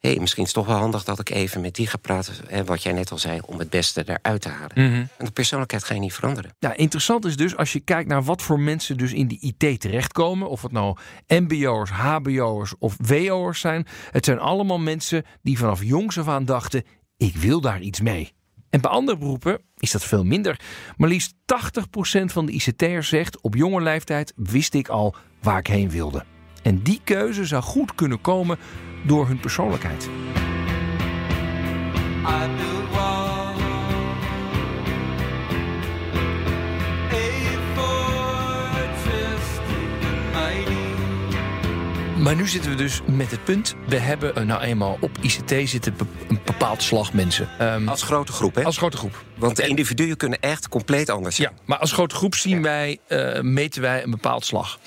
hey, 0.06 0.16
misschien 0.20 0.42
is 0.42 0.48
het 0.48 0.58
toch 0.58 0.66
wel 0.66 0.76
handig 0.82 1.04
dat 1.04 1.20
ik 1.20 1.30
even 1.30 1.60
met 1.60 1.74
die 1.74 1.86
ga 1.86 1.96
praten. 1.96 2.34
Hè, 2.46 2.64
wat 2.64 2.82
jij 2.82 2.92
net 2.92 3.10
al 3.10 3.18
zei, 3.18 3.40
om 3.46 3.58
het 3.58 3.70
beste 3.70 4.04
eruit 4.06 4.40
te 4.40 4.48
halen. 4.48 4.72
Mhm. 4.74 5.04
En 5.16 5.24
de 5.24 5.30
persoonlijkheid 5.30 5.84
ga 5.84 5.94
je 5.94 6.00
niet 6.00 6.14
veranderen. 6.14 6.54
Ja, 6.58 6.76
interessant 6.76 7.24
is 7.24 7.36
dus 7.36 7.56
als 7.56 7.72
je 7.72 7.80
kijkt 7.80 8.08
naar 8.08 8.22
wat 8.22 8.42
voor 8.42 8.60
mensen 8.60 8.96
dus 8.96 9.12
in 9.12 9.26
die 9.26 9.54
IT 9.58 9.80
terechtkomen. 9.80 10.48
Of 10.48 10.62
het 10.62 10.72
nou 10.72 10.96
MBO'ers, 11.26 11.90
HBO'ers 11.90 12.74
of 12.78 12.96
WO'ers 12.98 13.60
zijn. 13.60 13.86
Het 14.10 14.24
zijn 14.24 14.38
allemaal 14.38 14.78
mensen 14.78 15.24
die 15.42 15.58
vanaf 15.58 15.82
jongs 15.82 16.18
af 16.18 16.28
aan 16.28 16.44
dachten: 16.44 16.84
ik 17.16 17.36
wil 17.36 17.60
daar 17.60 17.80
iets 17.80 18.00
mee. 18.00 18.34
En 18.76 18.82
bij 18.82 18.90
andere 18.90 19.18
beroepen 19.18 19.58
is 19.78 19.90
dat 19.90 20.04
veel 20.04 20.24
minder. 20.24 20.60
Maar 20.96 21.08
liefst 21.08 21.34
80% 21.34 21.36
van 22.24 22.46
de 22.46 22.52
ICT'ers 22.52 23.08
zegt: 23.08 23.40
op 23.40 23.54
jonge 23.54 23.80
leeftijd 23.80 24.32
wist 24.36 24.74
ik 24.74 24.88
al 24.88 25.14
waar 25.42 25.58
ik 25.58 25.66
heen 25.66 25.90
wilde. 25.90 26.24
En 26.62 26.82
die 26.82 27.00
keuze 27.04 27.44
zou 27.44 27.62
goed 27.62 27.94
kunnen 27.94 28.20
komen 28.20 28.58
door 29.06 29.26
hun 29.26 29.40
persoonlijkheid. 29.40 30.08
Maar 42.18 42.36
nu 42.36 42.48
zitten 42.48 42.70
we 42.70 42.76
dus 42.76 43.00
met 43.06 43.30
het 43.30 43.44
punt. 43.44 43.74
We 43.88 43.98
hebben 43.98 44.36
eh, 44.36 44.44
nou 44.44 44.62
eenmaal 44.62 44.98
op 45.00 45.18
ICT 45.20 45.68
zitten 45.68 45.94
een 46.28 46.40
bepaald 46.44 46.82
slag 46.82 47.12
mensen. 47.12 47.48
Um, 47.60 47.88
als 47.88 48.02
grote 48.02 48.32
groep, 48.32 48.54
hè? 48.54 48.64
Als 48.64 48.76
grote 48.76 48.96
groep. 48.96 49.24
Want 49.34 49.56
de 49.56 49.66
individuen 49.66 50.16
kunnen 50.16 50.40
echt 50.40 50.68
compleet 50.68 51.10
anders 51.10 51.36
zijn. 51.36 51.52
Ja, 51.56 51.62
maar 51.64 51.78
als 51.78 51.92
grote 51.92 52.14
groep 52.14 52.34
zien 52.34 52.62
wij, 52.62 52.98
uh, 53.08 53.40
meten 53.40 53.82
wij 53.82 54.02
een 54.02 54.10
bepaald 54.10 54.44
slag. 54.44 54.78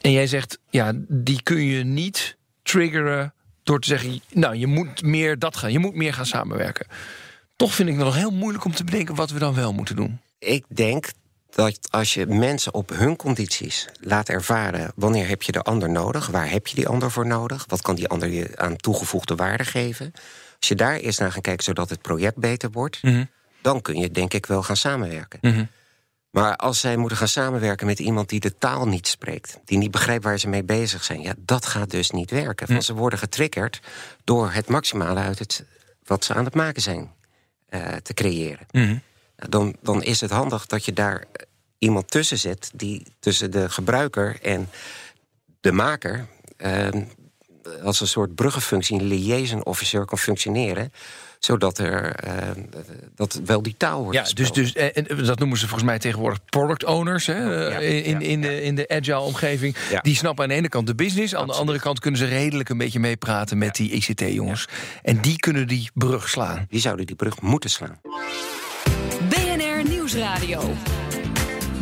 En 0.00 0.12
jij 0.12 0.26
zegt, 0.26 0.58
ja, 0.70 0.92
die 1.08 1.42
kun 1.42 1.64
je 1.64 1.84
niet 1.84 2.36
triggeren 2.62 3.34
door 3.62 3.80
te 3.80 3.88
zeggen, 3.88 4.20
nou, 4.32 4.56
je 4.56 4.66
moet 4.66 5.02
meer 5.02 5.38
dat 5.38 5.56
gaan, 5.56 5.72
je 5.72 5.78
moet 5.78 5.94
meer 5.94 6.14
gaan 6.14 6.26
samenwerken. 6.26 6.86
Toch 7.56 7.74
vind 7.74 7.88
ik 7.88 7.94
het 7.94 8.04
nog 8.04 8.14
heel 8.14 8.30
moeilijk 8.30 8.64
om 8.64 8.74
te 8.74 8.84
bedenken 8.84 9.14
wat 9.14 9.30
we 9.30 9.38
dan 9.38 9.54
wel 9.54 9.72
moeten 9.72 9.96
doen. 9.96 10.20
Ik 10.38 10.64
denk 10.68 11.10
dat 11.50 11.78
als 11.90 12.14
je 12.14 12.26
mensen 12.26 12.74
op 12.74 12.90
hun 12.90 13.16
condities 13.16 13.88
laat 14.00 14.28
ervaren... 14.28 14.92
wanneer 14.94 15.28
heb 15.28 15.42
je 15.42 15.52
de 15.52 15.62
ander 15.62 15.90
nodig, 15.90 16.26
waar 16.26 16.50
heb 16.50 16.66
je 16.66 16.74
die 16.74 16.88
ander 16.88 17.10
voor 17.10 17.26
nodig... 17.26 17.64
wat 17.68 17.82
kan 17.82 17.94
die 17.94 18.08
ander 18.08 18.28
je 18.28 18.56
aan 18.56 18.76
toegevoegde 18.76 19.34
waarde 19.34 19.64
geven... 19.64 20.12
als 20.58 20.68
je 20.68 20.74
daar 20.74 20.96
eerst 20.96 21.20
naar 21.20 21.32
gaat 21.32 21.42
kijken 21.42 21.64
zodat 21.64 21.90
het 21.90 22.02
project 22.02 22.36
beter 22.36 22.70
wordt... 22.70 23.02
Mm 23.02 23.12
-hmm. 23.12 23.28
dan 23.60 23.82
kun 23.82 23.96
je 23.96 24.10
denk 24.10 24.34
ik 24.34 24.46
wel 24.46 24.62
gaan 24.62 24.76
samenwerken. 24.76 25.38
Mm 25.42 25.52
-hmm. 25.52 25.68
Maar 26.30 26.56
als 26.56 26.80
zij 26.80 26.96
moeten 26.96 27.18
gaan 27.18 27.28
samenwerken 27.28 27.86
met 27.86 27.98
iemand 27.98 28.28
die 28.28 28.40
de 28.40 28.58
taal 28.58 28.88
niet 28.88 29.06
spreekt... 29.06 29.58
die 29.64 29.78
niet 29.78 29.90
begrijpt 29.90 30.24
waar 30.24 30.38
ze 30.38 30.48
mee 30.48 30.64
bezig 30.64 31.04
zijn... 31.04 31.20
ja, 31.20 31.34
dat 31.38 31.66
gaat 31.66 31.90
dus 31.90 32.10
niet 32.10 32.30
werken. 32.30 32.66
Want 32.66 32.84
ze 32.84 32.94
worden 32.94 33.18
getriggerd 33.18 33.80
door 34.24 34.50
het 34.50 34.68
maximale 34.68 35.20
uit 35.20 35.38
het, 35.38 35.64
wat 36.04 36.24
ze 36.24 36.34
aan 36.34 36.44
het 36.44 36.54
maken 36.54 36.82
zijn 36.82 37.12
uh, 37.70 37.86
te 38.02 38.14
creëren. 38.14 38.66
Dan, 39.48 39.76
dan 39.82 40.02
is 40.02 40.20
het 40.20 40.30
handig 40.30 40.66
dat 40.66 40.84
je 40.84 40.92
daar 40.92 41.24
iemand 41.78 42.10
tussen 42.10 42.38
zet... 42.38 42.70
die 42.74 43.06
tussen 43.18 43.50
de 43.50 43.68
gebruiker 43.68 44.38
en 44.42 44.68
de 45.60 45.72
maker... 45.72 46.26
Uh, 46.58 46.88
als 47.82 48.00
een 48.00 48.06
soort 48.06 48.34
bruggenfunctie, 48.34 49.00
een 49.00 49.06
liaison 49.06 49.64
officer 49.64 50.04
kan 50.04 50.18
functioneren 50.18 50.92
zodat 51.40 51.78
er 51.78 52.24
uh, 52.26 52.64
dat 53.14 53.40
wel 53.44 53.62
die 53.62 53.74
taal 53.76 54.02
wordt. 54.02 54.18
Ja, 54.18 54.34
dus, 54.34 54.52
dus 54.52 54.72
en, 54.72 55.06
dat 55.24 55.38
noemen 55.38 55.58
ze 55.58 55.66
volgens 55.66 55.88
mij 55.88 55.98
tegenwoordig 55.98 56.44
product 56.44 56.84
owners 56.84 57.26
hè, 57.26 57.38
ja, 57.38 57.78
in, 57.78 58.20
in, 58.20 58.40
de, 58.40 58.62
in 58.62 58.74
de 58.74 58.88
agile 58.88 59.18
omgeving. 59.18 59.76
Ja. 59.90 60.00
Die 60.00 60.16
snappen 60.16 60.44
aan 60.44 60.50
de 60.50 60.56
ene 60.56 60.68
kant 60.68 60.86
de 60.86 60.94
business, 60.94 61.34
aan 61.34 61.46
de 61.46 61.52
andere 61.52 61.78
kant 61.78 62.00
kunnen 62.00 62.20
ze 62.20 62.26
redelijk 62.26 62.68
een 62.68 62.78
beetje 62.78 63.00
meepraten 63.00 63.58
met 63.58 63.74
die 63.74 63.90
ICT-jongens. 63.90 64.68
En 65.02 65.20
die 65.20 65.36
kunnen 65.36 65.66
die 65.66 65.90
brug 65.94 66.28
slaan. 66.28 66.66
Die 66.68 66.80
zouden 66.80 67.06
die 67.06 67.16
brug 67.16 67.40
moeten 67.40 67.70
slaan. 67.70 68.00
Nieuwsradio. 70.14 70.60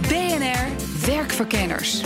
BNR 0.01 0.67
Werkverkenners. 1.07 2.03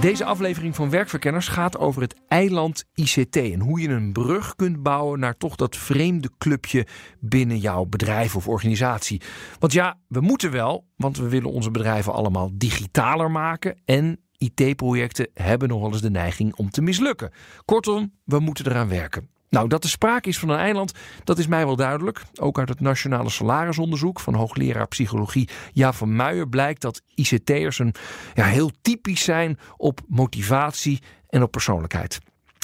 Deze 0.00 0.24
aflevering 0.24 0.74
van 0.74 0.90
Werkverkenners 0.90 1.48
gaat 1.48 1.78
over 1.78 2.02
het 2.02 2.14
eiland 2.28 2.84
ICT 2.94 3.36
en 3.36 3.60
hoe 3.60 3.80
je 3.80 3.88
een 3.88 4.12
brug 4.12 4.56
kunt 4.56 4.82
bouwen 4.82 5.18
naar 5.20 5.36
toch 5.36 5.56
dat 5.56 5.76
vreemde 5.76 6.30
clubje 6.38 6.86
binnen 7.20 7.58
jouw 7.58 7.84
bedrijf 7.84 8.36
of 8.36 8.48
organisatie. 8.48 9.20
Want 9.58 9.72
ja, 9.72 9.98
we 10.08 10.20
moeten 10.20 10.50
wel, 10.50 10.86
want 10.96 11.16
we 11.16 11.28
willen 11.28 11.50
onze 11.50 11.70
bedrijven 11.70 12.12
allemaal 12.12 12.50
digitaler 12.52 13.30
maken 13.30 13.80
en 13.84 14.20
IT-projecten 14.38 15.30
hebben 15.34 15.68
nog 15.68 15.80
wel 15.80 15.92
eens 15.92 16.00
de 16.00 16.10
neiging 16.10 16.54
om 16.54 16.70
te 16.70 16.82
mislukken. 16.82 17.30
Kortom, 17.64 18.12
we 18.24 18.38
moeten 18.38 18.66
eraan 18.66 18.88
werken. 18.88 19.28
Nou, 19.50 19.68
dat 19.68 19.84
er 19.84 19.90
sprake 19.90 20.28
is 20.28 20.38
van 20.38 20.48
een 20.48 20.58
eiland, 20.58 20.92
dat 21.24 21.38
is 21.38 21.46
mij 21.46 21.66
wel 21.66 21.76
duidelijk. 21.76 22.22
Ook 22.40 22.58
uit 22.58 22.68
het 22.68 22.80
Nationale 22.80 23.30
Salarisonderzoek 23.30 24.20
van 24.20 24.34
hoogleraar 24.34 24.88
psychologie 24.88 25.48
Ja 25.72 25.92
van 25.92 26.16
Muijer 26.16 26.48
blijkt 26.48 26.80
dat 26.80 27.02
ICT'ers 27.14 27.78
een, 27.78 27.94
ja, 28.34 28.44
heel 28.44 28.70
typisch 28.82 29.24
zijn 29.24 29.58
op 29.76 30.00
motivatie 30.08 31.02
en 31.28 31.42
op 31.42 31.50
persoonlijkheid. 31.50 32.18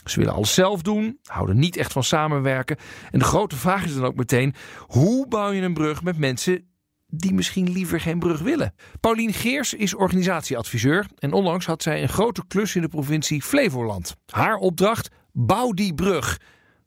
Ze 0.05 0.19
willen 0.19 0.35
alles 0.35 0.55
zelf 0.55 0.83
doen, 0.83 1.19
houden 1.25 1.59
niet 1.59 1.77
echt 1.77 1.93
van 1.93 2.05
samenwerken. 2.05 2.77
En 3.11 3.19
de 3.19 3.25
grote 3.25 3.57
vraag 3.57 3.85
is 3.85 3.95
dan 3.95 4.05
ook 4.05 4.17
meteen: 4.17 4.55
hoe 4.79 5.29
bouw 5.29 5.51
je 5.51 5.63
een 5.63 5.75
brug 5.75 6.03
met 6.03 6.19
mensen 6.19 6.69
die 7.07 7.35
misschien 7.35 7.73
liever 7.73 8.01
geen 8.01 8.19
brug 8.19 8.41
willen. 8.41 8.75
Paulien 9.01 9.33
Geers 9.33 9.75
is 9.75 9.95
organisatieadviseur 9.95 11.07
en 11.19 11.33
onlangs 11.33 11.67
had 11.67 11.83
zij 11.83 12.03
een 12.03 12.09
grote 12.09 12.43
klus 12.49 12.77
in 12.77 12.83
de 12.83 12.89
provincie 12.89 13.43
Flevoland. 13.43 14.17
Haar 14.27 14.57
opdracht: 14.57 15.09
bouw 15.33 15.73
die 15.73 15.95
brug. 15.95 16.39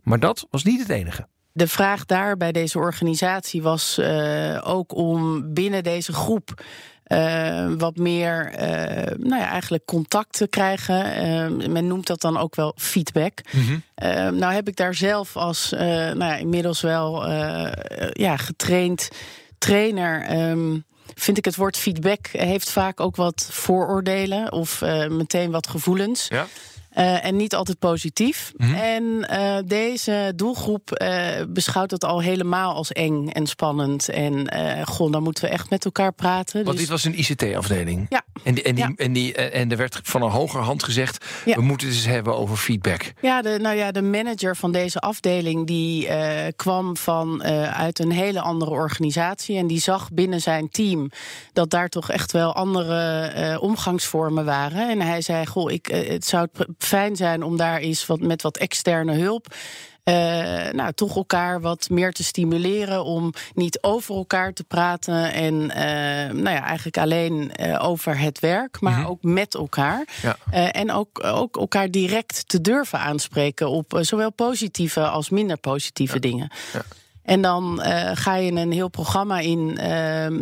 Maar 0.09 0.19
dat 0.19 0.47
was 0.49 0.63
niet 0.63 0.79
het 0.79 0.89
enige. 0.89 1.27
De 1.51 1.67
vraag 1.67 2.05
daar 2.05 2.37
bij 2.37 2.51
deze 2.51 2.77
organisatie 2.77 3.61
was 3.61 3.97
uh, 3.99 4.61
ook 4.63 4.95
om 4.95 5.43
binnen 5.53 5.83
deze 5.83 6.13
groep 6.13 6.63
uh, 7.07 7.71
wat 7.77 7.97
meer, 7.97 8.51
uh, 8.51 8.57
nou 9.17 9.41
ja, 9.41 9.49
eigenlijk 9.49 9.85
contact 9.85 10.33
te 10.33 10.47
krijgen. 10.47 11.71
men 11.71 11.87
noemt 11.87 12.07
dat 12.07 12.21
dan 12.21 12.37
ook 12.37 12.55
wel 12.55 12.73
feedback. 12.75 13.41
Mm-hmm. 13.51 13.83
nou 14.37 14.53
heb 14.53 14.67
ik 14.67 14.75
daar 14.75 14.93
zelf 14.93 15.35
als, 15.35 15.69
nou 15.69 16.17
ja, 16.17 16.35
inmiddels 16.35 16.81
wel 16.81 17.29
ja, 18.11 18.37
getraind 18.37 19.09
trainer. 19.57 20.39
Um, 20.49 20.85
vind 21.15 21.37
ik 21.37 21.45
het 21.45 21.55
woord 21.55 21.77
feedback 21.77 22.27
heeft 22.27 22.69
vaak 22.71 22.99
ook 22.99 23.15
wat 23.15 23.47
vooroordelen 23.51 24.51
of 24.51 24.81
meteen 25.09 25.51
wat 25.51 25.67
gevoelens. 25.67 26.27
Ja. 26.27 26.47
Uh, 26.97 27.25
en 27.25 27.35
niet 27.35 27.55
altijd 27.55 27.79
positief. 27.79 28.53
Mm-hmm. 28.57 28.75
En 28.75 29.03
uh, 29.31 29.57
deze 29.65 30.33
doelgroep 30.35 31.01
uh, 31.01 31.27
beschouwt 31.49 31.91
het 31.91 32.03
al 32.03 32.21
helemaal 32.21 32.73
als 32.73 32.91
eng 32.91 33.27
en 33.27 33.47
spannend. 33.47 34.09
En 34.09 34.51
goh, 34.87 35.11
dan 35.11 35.23
moeten 35.23 35.43
we 35.43 35.49
echt 35.49 35.69
met 35.69 35.85
elkaar 35.85 36.13
praten. 36.13 36.63
Want 36.63 36.77
dus... 36.77 36.79
dit 36.79 36.89
was 36.89 37.03
een 37.03 37.19
ICT-afdeling. 37.19 38.05
Ja. 38.09 38.23
En, 38.43 38.53
die, 38.53 38.63
en, 38.63 38.75
die, 38.75 38.83
ja. 38.83 38.93
en, 38.95 39.13
die, 39.13 39.35
en 39.35 39.71
er 39.71 39.77
werd 39.77 39.99
van 40.03 40.21
een 40.21 40.29
hoger 40.29 40.61
hand 40.61 40.83
gezegd: 40.83 41.25
ja. 41.45 41.55
we 41.55 41.61
moeten 41.61 41.87
het 41.87 41.95
eens 41.95 42.05
hebben 42.05 42.37
over 42.37 42.57
feedback. 42.57 43.13
Ja, 43.21 43.41
de, 43.41 43.57
nou 43.61 43.75
ja, 43.75 43.91
de 43.91 44.01
manager 44.01 44.55
van 44.55 44.71
deze 44.71 44.99
afdeling 44.99 45.67
die 45.67 46.07
kwam 46.55 46.97
van 46.97 47.43
uit 47.73 47.99
een 47.99 48.11
hele 48.11 48.41
andere 48.41 48.71
organisatie. 48.71 49.57
En 49.57 49.67
die 49.67 49.79
zag 49.79 50.11
binnen 50.11 50.41
zijn 50.41 50.69
team 50.69 51.09
dat 51.53 51.69
daar 51.69 51.89
toch 51.89 52.11
echt 52.11 52.31
wel 52.31 52.53
andere 52.53 53.59
omgangsvormen 53.61 54.45
waren. 54.45 54.89
En 54.89 55.01
hij 55.01 55.21
zei: 55.21 55.45
Goh, 55.45 55.71
ik, 55.71 55.85
het 55.85 56.25
zou 56.25 56.47
fijn 56.83 57.15
zijn 57.15 57.43
om 57.43 57.57
daar 57.57 57.79
eens 57.79 58.05
wat, 58.05 58.19
met 58.19 58.41
wat 58.41 58.57
externe 58.57 59.13
hulp. 59.13 59.47
Uh, 60.09 60.15
nou, 60.71 60.93
toch 60.93 61.15
elkaar 61.15 61.61
wat 61.61 61.89
meer 61.89 62.11
te 62.11 62.23
stimuleren 62.23 63.03
om 63.03 63.33
niet 63.53 63.77
over 63.81 64.15
elkaar 64.15 64.53
te 64.53 64.63
praten 64.63 65.33
en 65.33 65.53
uh, 65.53 65.69
nou 66.41 66.49
ja, 66.49 66.63
eigenlijk 66.63 66.97
alleen 66.97 67.51
uh, 67.61 67.83
over 67.83 68.19
het 68.19 68.39
werk, 68.39 68.81
maar 68.81 68.93
mm-hmm. 68.93 69.09
ook 69.09 69.23
met 69.23 69.55
elkaar. 69.55 70.07
Ja. 70.21 70.37
en 70.71 70.91
ook, 70.91 71.23
ook 71.23 71.57
elkaar 71.57 71.91
direct 71.91 72.47
te 72.47 72.61
durven 72.61 72.99
aanspreken 72.99 73.69
op 73.69 73.97
zowel 74.01 74.31
positieve 74.31 75.07
als 75.07 75.29
minder 75.29 75.57
positieve 75.57 76.13
ja. 76.13 76.19
dingen. 76.19 76.51
Ja. 76.73 76.81
En 77.23 77.41
dan 77.41 77.81
ga 78.13 78.35
je 78.35 78.51
een 78.51 78.71
heel 78.71 78.89
programma 78.89 79.39
in 79.39 79.75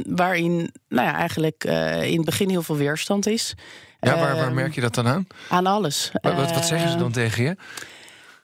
waarin 0.08 0.72
nou 0.90 1.08
ja, 1.08 1.16
eigenlijk 1.16 1.64
in 2.04 2.16
het 2.16 2.26
begin 2.26 2.50
heel 2.50 2.64
veel 2.64 2.78
weerstand 2.78 3.28
is. 3.28 3.56
Ja, 4.00 4.18
waar, 4.18 4.36
waar 4.36 4.54
merk 4.54 4.76
je 4.76 4.82
dat 4.82 4.96
dan 4.96 5.08
aan? 5.08 5.28
Aan 5.50 5.66
alles. 5.66 6.12
Wat, 6.22 6.34
wat, 6.34 6.54
wat 6.54 6.66
zeggen 6.66 6.90
ze 6.90 6.98
dan 6.98 7.12
tegen 7.12 7.44
je? 7.44 7.56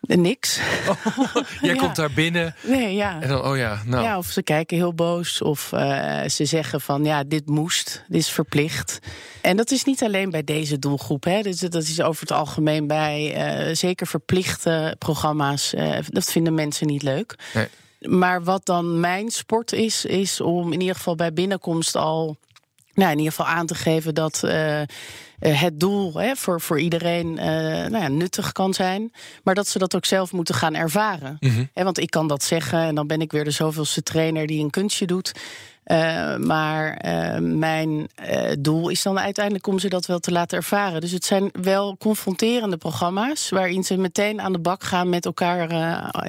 Niks. 0.07 0.59
Oh, 0.89 1.43
jij 1.61 1.73
ja. 1.73 1.81
komt 1.81 1.95
daar 1.95 2.11
binnen. 2.11 2.55
Nee, 2.61 2.95
ja. 2.95 3.21
En 3.21 3.27
dan, 3.27 3.43
oh 3.43 3.57
ja, 3.57 3.81
nou. 3.85 4.03
ja, 4.03 4.17
of 4.17 4.25
ze 4.25 4.43
kijken 4.43 4.77
heel 4.77 4.93
boos. 4.93 5.41
Of 5.41 5.71
uh, 5.73 6.23
ze 6.27 6.45
zeggen 6.45 6.81
van 6.81 7.03
ja, 7.03 7.23
dit 7.23 7.47
moest, 7.47 8.03
dit 8.07 8.19
is 8.19 8.29
verplicht. 8.29 8.99
En 9.41 9.57
dat 9.57 9.71
is 9.71 9.83
niet 9.83 10.03
alleen 10.03 10.29
bij 10.29 10.43
deze 10.43 10.79
doelgroep. 10.79 11.23
Hè. 11.23 11.41
Dus 11.41 11.59
dat 11.59 11.83
is 11.83 12.01
over 12.01 12.21
het 12.21 12.31
algemeen 12.31 12.87
bij 12.87 13.35
uh, 13.67 13.75
zeker 13.75 14.07
verplichte 14.07 14.95
programma's. 14.99 15.73
Uh, 15.73 15.97
dat 16.07 16.31
vinden 16.31 16.53
mensen 16.53 16.87
niet 16.87 17.03
leuk. 17.03 17.35
Nee. 17.53 17.67
Maar 17.99 18.43
wat 18.43 18.65
dan 18.65 18.99
mijn 18.99 19.29
sport 19.29 19.71
is, 19.71 20.05
is 20.05 20.41
om 20.41 20.73
in 20.73 20.79
ieder 20.79 20.95
geval 20.95 21.15
bij 21.15 21.33
binnenkomst 21.33 21.95
al 21.95 22.37
nou, 22.93 23.11
in 23.11 23.17
ieder 23.17 23.33
geval 23.33 23.51
aan 23.51 23.65
te 23.65 23.75
geven 23.75 24.15
dat 24.15 24.43
het 25.49 25.79
doel 25.79 26.13
hè, 26.13 26.35
voor, 26.35 26.61
voor 26.61 26.79
iedereen 26.79 27.27
uh, 27.27 27.43
nou 27.43 27.97
ja, 27.97 28.07
nuttig 28.07 28.51
kan 28.51 28.73
zijn. 28.73 29.13
Maar 29.43 29.55
dat 29.55 29.67
ze 29.67 29.79
dat 29.79 29.95
ook 29.95 30.05
zelf 30.05 30.31
moeten 30.31 30.55
gaan 30.55 30.75
ervaren. 30.75 31.37
Mm 31.39 31.49
-hmm. 31.49 31.83
want 31.83 31.99
ik 31.99 32.09
kan 32.09 32.27
dat 32.27 32.43
zeggen 32.43 32.79
en 32.79 32.95
dan 32.95 33.07
ben 33.07 33.21
ik 33.21 33.31
weer 33.31 33.43
de 33.43 33.51
zoveelste 33.51 34.03
trainer 34.03 34.47
die 34.47 34.63
een 34.63 34.69
kunstje 34.69 35.05
doet. 35.05 35.31
Uh, 35.87 36.35
maar 36.37 37.05
uh, 37.05 37.37
mijn 37.57 37.89
uh, 38.29 38.51
doel 38.59 38.89
is 38.89 39.01
dan 39.01 39.19
uiteindelijk 39.19 39.67
om 39.67 39.79
ze 39.79 39.89
dat 39.89 40.05
wel 40.05 40.19
te 40.19 40.31
laten 40.31 40.57
ervaren. 40.57 41.01
Dus 41.01 41.11
het 41.11 41.25
zijn 41.25 41.49
wel 41.61 41.97
confronterende 41.97 42.77
programma's 42.77 43.49
waarin 43.49 43.83
ze 43.83 43.97
meteen 43.97 44.41
aan 44.41 44.51
de 44.53 44.59
bak 44.59 44.83
gaan 44.83 45.09
met 45.09 45.25
elkaar 45.25 45.71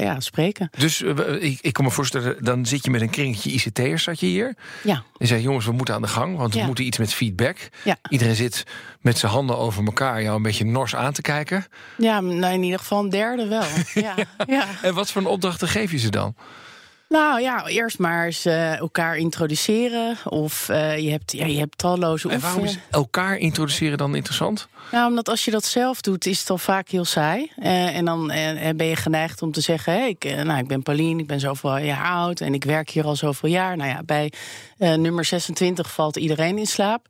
ja, 0.01 0.21
spreken. 0.21 0.71
Dus 0.79 1.03
ik, 1.41 1.59
ik 1.61 1.73
kan 1.73 1.85
me 1.85 1.91
voorstellen, 1.91 2.37
dan 2.45 2.67
zit 2.67 2.85
je 2.85 2.91
met 2.91 3.01
een 3.01 3.11
kringetje 3.11 3.51
ICT'ers, 3.51 4.03
zat 4.03 4.21
je 4.21 4.27
hier. 4.27 4.57
Ja. 4.83 5.03
En 5.19 5.27
zei 5.27 5.43
jongens, 5.43 5.67
we 5.67 5.73
moeten 5.73 5.95
aan 5.95 6.03
de 6.03 6.09
gang, 6.09 6.37
want 6.37 6.53
we 6.53 6.59
Ja. 6.59 6.67
moeten 6.67 6.85
iets 6.85 6.99
met 6.99 7.15
feedback. 7.15 7.57
Ja. 7.85 7.97
Iedereen 8.09 8.35
zit 8.35 8.65
met 9.01 9.19
zijn 9.19 9.33
handen 9.33 9.59
over 9.59 9.85
elkaar 9.85 10.23
jou 10.23 10.37
een 10.37 10.43
beetje 10.43 10.65
nors 10.65 10.95
aan 10.97 11.13
te 11.13 11.23
kijken. 11.23 11.67
Ja, 11.97 12.21
nou 12.21 12.53
in 12.55 12.63
ieder 12.63 12.79
geval 12.79 13.03
een 13.03 13.11
derde 13.11 13.47
wel. 13.49 13.65
ja, 14.05 14.15
ja. 14.47 14.67
En 14.83 14.95
wat 14.95 15.11
voor 15.11 15.23
opdrachten 15.25 15.69
geef 15.69 15.91
je 15.91 15.99
ze 15.99 16.11
dan? 16.11 16.35
Nou 17.09 17.41
ja, 17.41 17.67
eerst 17.67 17.99
maar 17.99 18.25
eens 18.25 18.45
eh, 18.45 18.79
elkaar 18.79 19.17
introduceren. 19.17 20.17
Of 20.25 20.69
eh, 20.69 20.99
je, 20.99 21.11
hebt, 21.11 21.33
ja, 21.33 21.47
je 21.47 21.59
hebt 21.59 21.79
talloze 21.79 22.29
En 22.29 22.41
waarom 22.41 22.65
is 22.65 22.79
elkaar 22.91 23.37
introduceren 23.37 23.99
dan 23.99 24.15
interessant? 24.15 24.69
Nou, 24.93 25.09
omdat 25.09 25.29
als 25.29 25.45
je 25.45 25.51
dat 25.51 25.65
zelf 25.65 26.01
doet, 26.01 26.27
is 26.27 26.41
het 26.41 26.51
al 26.51 26.59
vaak 26.59 26.89
heel 26.89 27.05
saai. 27.05 27.51
Eh, 27.57 27.97
en 27.97 28.05
dan 28.05 28.27
ben 28.77 28.87
je 28.87 28.97
geneigd 28.97 29.43
om 29.43 29.53
te 29.53 29.61
zeggen: 29.61 29.93
hé, 29.93 30.05
ik, 30.05 30.25
nou, 30.45 30.59
ik 30.59 30.69
ben 30.69 30.83
Pauline, 30.83 31.21
ik 31.21 31.27
ben 31.27 31.41
zoveel 31.41 31.79
jaar 31.79 32.05
oud 32.05 32.41
en 32.41 32.55
ik 32.55 32.65
werk 32.65 32.91
hier 32.91 33.05
al 33.05 33.17
zoveel 33.17 33.49
jaar. 33.49 33.77
Nou 33.77 33.91
ja, 33.91 34.03
bij 34.03 34.33
nummer 34.79 35.25
26 35.25 35.93
valt 35.93 36.17
iedereen 36.17 36.59
in 36.59 36.67
slaap. 36.67 37.07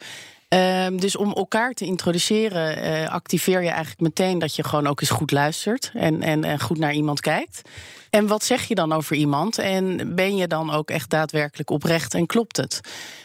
Ehm, 0.54 0.96
dus 0.96 1.16
om 1.16 1.32
elkaar 1.32 1.73
te 1.73 1.84
introduceren, 1.84 2.76
eh, 2.76 3.08
activeer 3.08 3.62
je 3.62 3.68
eigenlijk 3.68 4.00
meteen 4.00 4.38
dat 4.38 4.56
je 4.56 4.64
gewoon 4.64 4.87
ook 4.87 5.00
eens 5.00 5.11
goed 5.11 5.30
luistert 5.30 5.90
en, 5.94 6.23
en, 6.23 6.44
en 6.44 6.61
goed 6.61 6.78
naar 6.78 6.92
iemand 6.92 7.20
kijkt. 7.20 7.62
En 8.11 8.26
wat 8.26 8.44
zeg 8.44 8.64
je 8.64 8.75
dan 8.75 8.92
over 8.92 9.16
iemand? 9.16 9.58
En 9.58 10.14
ben 10.14 10.37
je 10.37 10.46
dan 10.46 10.70
ook 10.70 10.90
echt 10.90 11.11
daadwerkelijk 11.11 11.70
oprecht 11.70 12.14
en 12.14 12.26
klopt 12.26 12.56
het? 12.56 12.80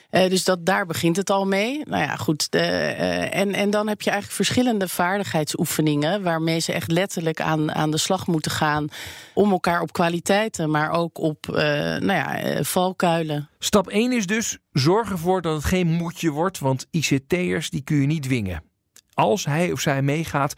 Eh, 0.10 0.30
dus 0.30 0.44
dat, 0.44 0.66
daar 0.66 0.86
begint 0.86 1.16
het 1.16 1.30
al 1.30 1.46
mee. 1.46 1.82
Nou 1.86 2.04
ja, 2.04 2.16
goed. 2.16 2.52
De, 2.52 2.60
eh, 2.60 3.40
en, 3.40 3.54
en 3.54 3.70
dan 3.70 3.88
heb 3.88 4.02
je 4.02 4.10
eigenlijk 4.10 4.42
verschillende 4.42 4.88
vaardigheidsoefeningen. 4.88 6.24
waarmee 6.24 6.60
ze 6.60 6.74
echt 6.74 6.92
letterlijk 6.92 7.42
aan, 7.42 7.74
aan 7.74 7.92
de 7.92 7.98
slag 7.98 8.28
moeten 8.28 8.52
gaan. 8.52 8.88
om 9.34 9.52
elkaar 9.52 9.82
op 9.82 9.94
kwaliteiten, 9.94 10.70
maar 10.70 10.92
ook 10.92 11.18
op 11.18 11.50
eh, 11.50 11.56
nou 11.98 12.14
ja, 12.14 12.64
valkuilen. 12.64 13.50
Stap 13.60 13.88
1 13.88 14.12
is 14.12 14.26
dus 14.26 14.58
zorg 14.72 15.10
ervoor 15.12 15.42
dat 15.42 15.56
het 15.56 15.66
geen 15.66 15.88
moedje 15.88 16.30
wordt, 16.30 16.60
want 16.60 16.88
ICT'ers 16.92 17.70
die 17.70 17.82
kun 17.82 17.98
je 17.98 18.08
niet 18.08 18.24
dwingen. 18.24 18.64
Als 19.14 19.46
hij 19.46 19.72
of 19.72 19.80
zij 19.80 20.02
meegaat, 20.02 20.54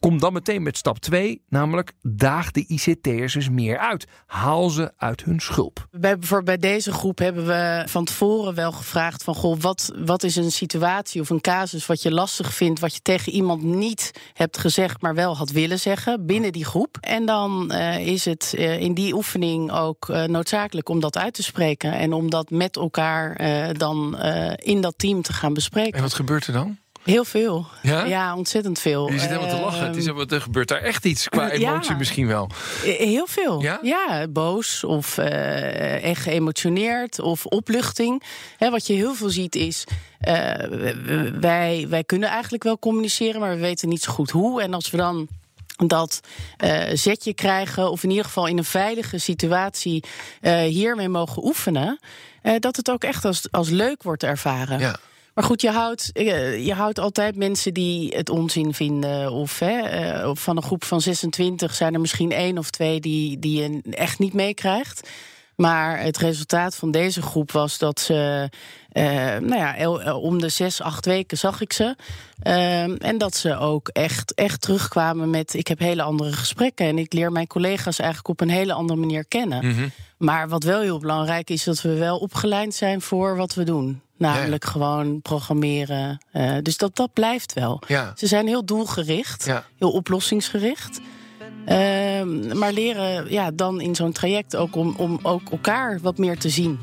kom 0.00 0.18
dan 0.18 0.32
meteen 0.32 0.62
met 0.62 0.76
stap 0.76 0.98
2, 0.98 1.42
namelijk 1.48 1.92
daag 2.02 2.50
de 2.50 2.64
ICT'ers 2.66 3.34
eens 3.34 3.48
meer 3.48 3.78
uit. 3.78 4.06
Haal 4.26 4.70
ze 4.70 4.92
uit 4.96 5.24
hun 5.24 5.40
schulp. 5.40 5.86
Bij, 5.90 6.18
bijvoorbeeld 6.18 6.60
bij 6.60 6.70
deze 6.70 6.92
groep 6.92 7.18
hebben 7.18 7.46
we 7.46 7.82
van 7.86 8.04
tevoren 8.04 8.54
wel 8.54 8.72
gevraagd 8.72 9.24
van... 9.24 9.34
Goh, 9.34 9.60
wat, 9.60 9.92
wat 10.04 10.22
is 10.22 10.36
een 10.36 10.52
situatie 10.52 11.20
of 11.20 11.30
een 11.30 11.40
casus 11.40 11.86
wat 11.86 12.02
je 12.02 12.12
lastig 12.12 12.54
vindt... 12.54 12.80
wat 12.80 12.94
je 12.94 13.00
tegen 13.02 13.32
iemand 13.32 13.62
niet 13.62 14.10
hebt 14.32 14.58
gezegd, 14.58 15.02
maar 15.02 15.14
wel 15.14 15.36
had 15.36 15.50
willen 15.50 15.78
zeggen 15.78 16.26
binnen 16.26 16.52
die 16.52 16.64
groep. 16.64 16.96
En 17.00 17.26
dan 17.26 17.72
uh, 17.72 18.06
is 18.06 18.24
het 18.24 18.54
uh, 18.56 18.80
in 18.80 18.94
die 18.94 19.14
oefening 19.14 19.72
ook 19.72 20.08
uh, 20.08 20.24
noodzakelijk 20.24 20.88
om 20.88 21.00
dat 21.00 21.18
uit 21.18 21.34
te 21.34 21.42
spreken... 21.42 21.92
en 21.92 22.12
om 22.12 22.30
dat 22.30 22.50
met 22.50 22.76
elkaar 22.76 23.18
dan 23.78 24.18
in 24.56 24.80
dat 24.80 24.94
team 24.96 25.22
te 25.22 25.32
gaan 25.32 25.54
bespreken. 25.54 25.92
En 25.92 26.02
wat 26.02 26.14
gebeurt 26.14 26.46
er 26.46 26.52
dan? 26.52 26.78
Heel 27.04 27.24
veel. 27.24 27.66
Ja? 27.82 28.04
ja, 28.04 28.36
ontzettend 28.36 28.78
veel. 28.78 29.12
Je 29.12 29.18
zit 29.18 29.28
helemaal 29.28 29.56
te 29.56 29.60
lachen. 29.60 29.86
Het 29.86 29.96
is, 29.96 30.06
er 30.06 30.40
gebeurt 30.40 30.68
daar 30.68 30.80
echt 30.80 31.04
iets 31.04 31.28
qua 31.28 31.50
emotie 31.50 31.90
ja. 31.90 31.96
misschien 31.96 32.26
wel. 32.26 32.50
Heel 32.82 33.26
veel. 33.26 33.62
Ja, 33.62 33.78
ja 33.82 34.28
boos 34.28 34.84
of 34.84 35.18
uh, 35.18 36.04
echt 36.04 36.22
geëmotioneerd 36.22 37.20
of 37.20 37.46
opluchting. 37.46 38.22
He, 38.56 38.70
wat 38.70 38.86
je 38.86 38.92
heel 38.92 39.14
veel 39.14 39.30
ziet 39.30 39.54
is... 39.54 39.84
Uh, 40.28 40.54
wij, 41.40 41.86
wij 41.88 42.04
kunnen 42.04 42.28
eigenlijk 42.28 42.62
wel 42.62 42.78
communiceren, 42.78 43.40
maar 43.40 43.54
we 43.54 43.60
weten 43.60 43.88
niet 43.88 44.02
zo 44.02 44.12
goed 44.12 44.30
hoe. 44.30 44.62
En 44.62 44.74
als 44.74 44.90
we 44.90 44.96
dan 44.96 45.28
dat 45.86 46.20
uh, 46.64 46.82
zetje 46.92 47.34
krijgen, 47.34 47.90
of 47.90 48.02
in 48.02 48.10
ieder 48.10 48.24
geval 48.24 48.46
in 48.46 48.58
een 48.58 48.64
veilige 48.64 49.18
situatie 49.18 50.04
uh, 50.40 50.60
hiermee 50.60 51.08
mogen 51.08 51.44
oefenen, 51.44 52.00
uh, 52.42 52.54
dat 52.58 52.76
het 52.76 52.90
ook 52.90 53.04
echt 53.04 53.24
als, 53.24 53.48
als 53.50 53.68
leuk 53.68 54.02
wordt 54.02 54.22
ervaren. 54.22 54.78
Ja. 54.78 54.96
Maar 55.34 55.44
goed, 55.44 55.60
je 55.60 55.70
houdt, 55.70 56.10
je 56.64 56.72
houdt 56.74 56.98
altijd 56.98 57.36
mensen 57.36 57.74
die 57.74 58.16
het 58.16 58.28
onzin 58.28 58.74
vinden. 58.74 59.32
Of 59.32 59.58
hè, 59.58 60.36
van 60.36 60.56
een 60.56 60.62
groep 60.62 60.84
van 60.84 61.00
26 61.00 61.74
zijn 61.74 61.94
er 61.94 62.00
misschien 62.00 62.32
één 62.32 62.58
of 62.58 62.70
twee 62.70 63.00
die, 63.00 63.38
die 63.38 63.62
je 63.62 63.80
echt 63.90 64.18
niet 64.18 64.32
meekrijgt. 64.32 65.08
Maar 65.60 66.00
het 66.00 66.18
resultaat 66.18 66.76
van 66.76 66.90
deze 66.90 67.22
groep 67.22 67.52
was 67.52 67.78
dat 67.78 68.00
ze, 68.00 68.48
uh, 68.92 69.02
nou 69.48 69.56
ja, 69.56 70.14
om 70.14 70.40
de 70.40 70.48
zes, 70.48 70.82
acht 70.82 71.06
weken 71.06 71.38
zag 71.38 71.60
ik 71.60 71.72
ze. 71.72 71.96
Uh, 72.42 73.04
en 73.04 73.18
dat 73.18 73.36
ze 73.36 73.56
ook 73.56 73.88
echt, 73.88 74.34
echt 74.34 74.60
terugkwamen 74.60 75.30
met: 75.30 75.54
ik 75.54 75.68
heb 75.68 75.78
hele 75.78 76.02
andere 76.02 76.32
gesprekken. 76.32 76.86
En 76.86 76.98
ik 76.98 77.12
leer 77.12 77.32
mijn 77.32 77.46
collega's 77.46 77.98
eigenlijk 77.98 78.28
op 78.28 78.40
een 78.40 78.54
hele 78.54 78.72
andere 78.72 78.98
manier 78.98 79.24
kennen. 79.24 79.64
Mm 79.66 79.72
-hmm. 79.72 79.90
Maar 80.16 80.48
wat 80.48 80.62
wel 80.62 80.80
heel 80.80 80.98
belangrijk 80.98 81.50
is, 81.50 81.64
dat 81.64 81.82
we 81.82 81.94
wel 81.94 82.18
opgeleid 82.18 82.74
zijn 82.74 83.00
voor 83.00 83.36
wat 83.36 83.54
we 83.54 83.64
doen. 83.64 84.00
Namelijk 84.20 84.64
ja. 84.64 84.70
gewoon 84.70 85.22
programmeren. 85.22 86.18
Uh, 86.32 86.56
dus 86.62 86.76
dat, 86.76 86.96
dat 86.96 87.12
blijft 87.12 87.52
wel. 87.52 87.82
Ja. 87.86 88.12
Ze 88.16 88.26
zijn 88.26 88.46
heel 88.46 88.64
doelgericht, 88.64 89.44
ja. 89.44 89.64
heel 89.78 89.90
oplossingsgericht. 89.90 91.00
Uh, 91.68 92.22
maar 92.54 92.72
leren 92.72 93.30
ja, 93.30 93.50
dan 93.50 93.80
in 93.80 93.94
zo'n 93.94 94.12
traject 94.12 94.56
ook 94.56 94.76
om, 94.76 94.94
om 94.96 95.18
ook 95.22 95.50
elkaar 95.50 95.98
wat 96.02 96.18
meer 96.18 96.38
te 96.38 96.48
zien. 96.48 96.78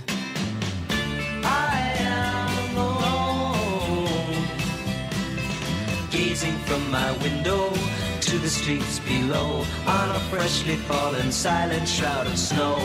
Gazing 6.09 6.55
from 6.65 6.89
my 6.89 7.29
window 7.29 7.73
to 8.19 8.39
the 8.39 8.49
streets 8.49 8.99
below 8.99 9.63
on 9.85 10.09
a 10.09 10.19
freshly 10.29 10.77
fallen 10.77 11.31
silent 11.31 11.87
shroud 11.87 12.27
of 12.27 12.37
snow. 12.37 12.77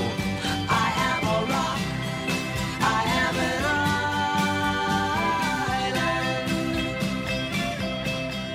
I 0.68 0.92
am 1.10 1.28
a 1.28 1.40
rock. 1.40 1.78
I 2.80 3.02
am 3.04 3.36
an 3.36 3.82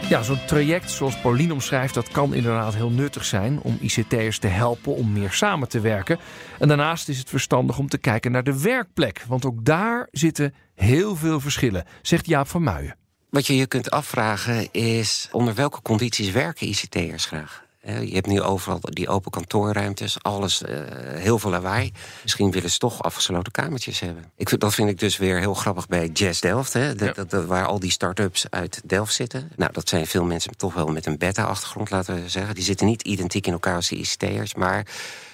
Ja, 0.10 0.22
zo'n 0.22 0.46
traject 0.46 0.92
zoals 0.92 1.20
Pauline 1.20 1.54
omschrijft, 1.54 1.94
dat 1.94 2.08
kan 2.08 2.34
inderdaad 2.34 2.76
heel 2.76 2.90
nuttig 2.90 3.26
zijn 3.26 3.60
om 3.62 3.78
ICT'ers 3.82 4.40
te 4.40 4.48
helpen 4.48 4.96
om 4.96 5.12
meer 5.12 5.32
samen 5.32 5.68
te 5.68 5.80
werken. 5.80 6.20
En 6.60 6.68
daarnaast 6.68 7.10
is 7.10 7.18
het 7.18 7.30
verstandig 7.30 7.78
om 7.78 7.88
te 7.88 7.98
kijken 7.98 8.32
naar 8.32 8.44
de 8.44 8.62
werkplek, 8.62 9.24
want 9.28 9.46
ook 9.46 9.66
daar 9.66 10.08
zitten 10.12 10.54
heel 10.76 11.16
veel 11.16 11.40
verschillen, 11.40 11.86
zegt 12.02 12.26
Jaap 12.26 12.48
van 12.48 12.64
Muijen. 12.64 12.96
Wat 13.30 13.48
je 13.48 13.56
je 13.56 13.68
kunt 13.68 13.92
afvragen 13.92 14.72
is 14.72 15.30
onder 15.32 15.56
welke 15.56 15.82
condities 15.82 16.32
werken 16.32 16.68
ICT'ers 16.68 17.26
graag? 17.26 17.67
Je 17.88 18.14
hebt 18.14 18.28
nu 18.28 18.42
overal 18.42 18.80
die 18.82 19.08
open 19.08 19.32
kantoorruimtes, 19.32 20.24
alles, 20.24 20.62
uh, 20.62 20.70
heel 21.14 21.40
veel 21.40 21.50
lawaai. 21.50 21.92
Misschien 22.24 22.52
willen 22.52 22.70
ze 22.70 22.78
toch 22.78 23.04
afgesloten 23.04 23.52
kamertjes 23.52 24.00
hebben. 24.00 24.32
Ik 24.36 24.50
vind, 24.50 24.62
dat 24.62 24.74
vind 24.74 24.90
ik 24.90 25.00
dus 25.00 25.18
weer 25.18 25.40
heel 25.40 25.54
grappig 25.54 25.88
bij 25.88 26.08
Jazz 26.08 26.40
Delft, 26.40 26.74
hè, 26.74 26.96
de, 26.96 27.14
ja. 27.16 27.24
de, 27.24 27.46
waar 27.46 27.66
al 27.66 27.80
die 27.80 27.92
start-ups 27.92 28.46
uit 28.50 28.82
Delft 28.86 29.14
zitten. 29.14 29.52
Nou, 29.56 29.72
dat 29.74 29.90
zijn 29.90 30.08
veel 30.08 30.24
mensen 30.24 30.58
toch 30.58 30.74
wel 30.74 30.88
met 30.88 31.06
een 31.06 31.18
beta-achtergrond, 31.18 31.90
laten 31.90 32.16
we 32.16 32.30
zeggen. 32.30 32.56
Die 32.56 32.64
zitten 32.64 32.88
niet 32.88 33.02
identiek 33.02 33.48
in 33.48 33.54
elkaar 33.54 33.76
als 33.76 33.88
die 33.88 34.00
ICT'ers, 34.00 34.56
maar 34.56 34.86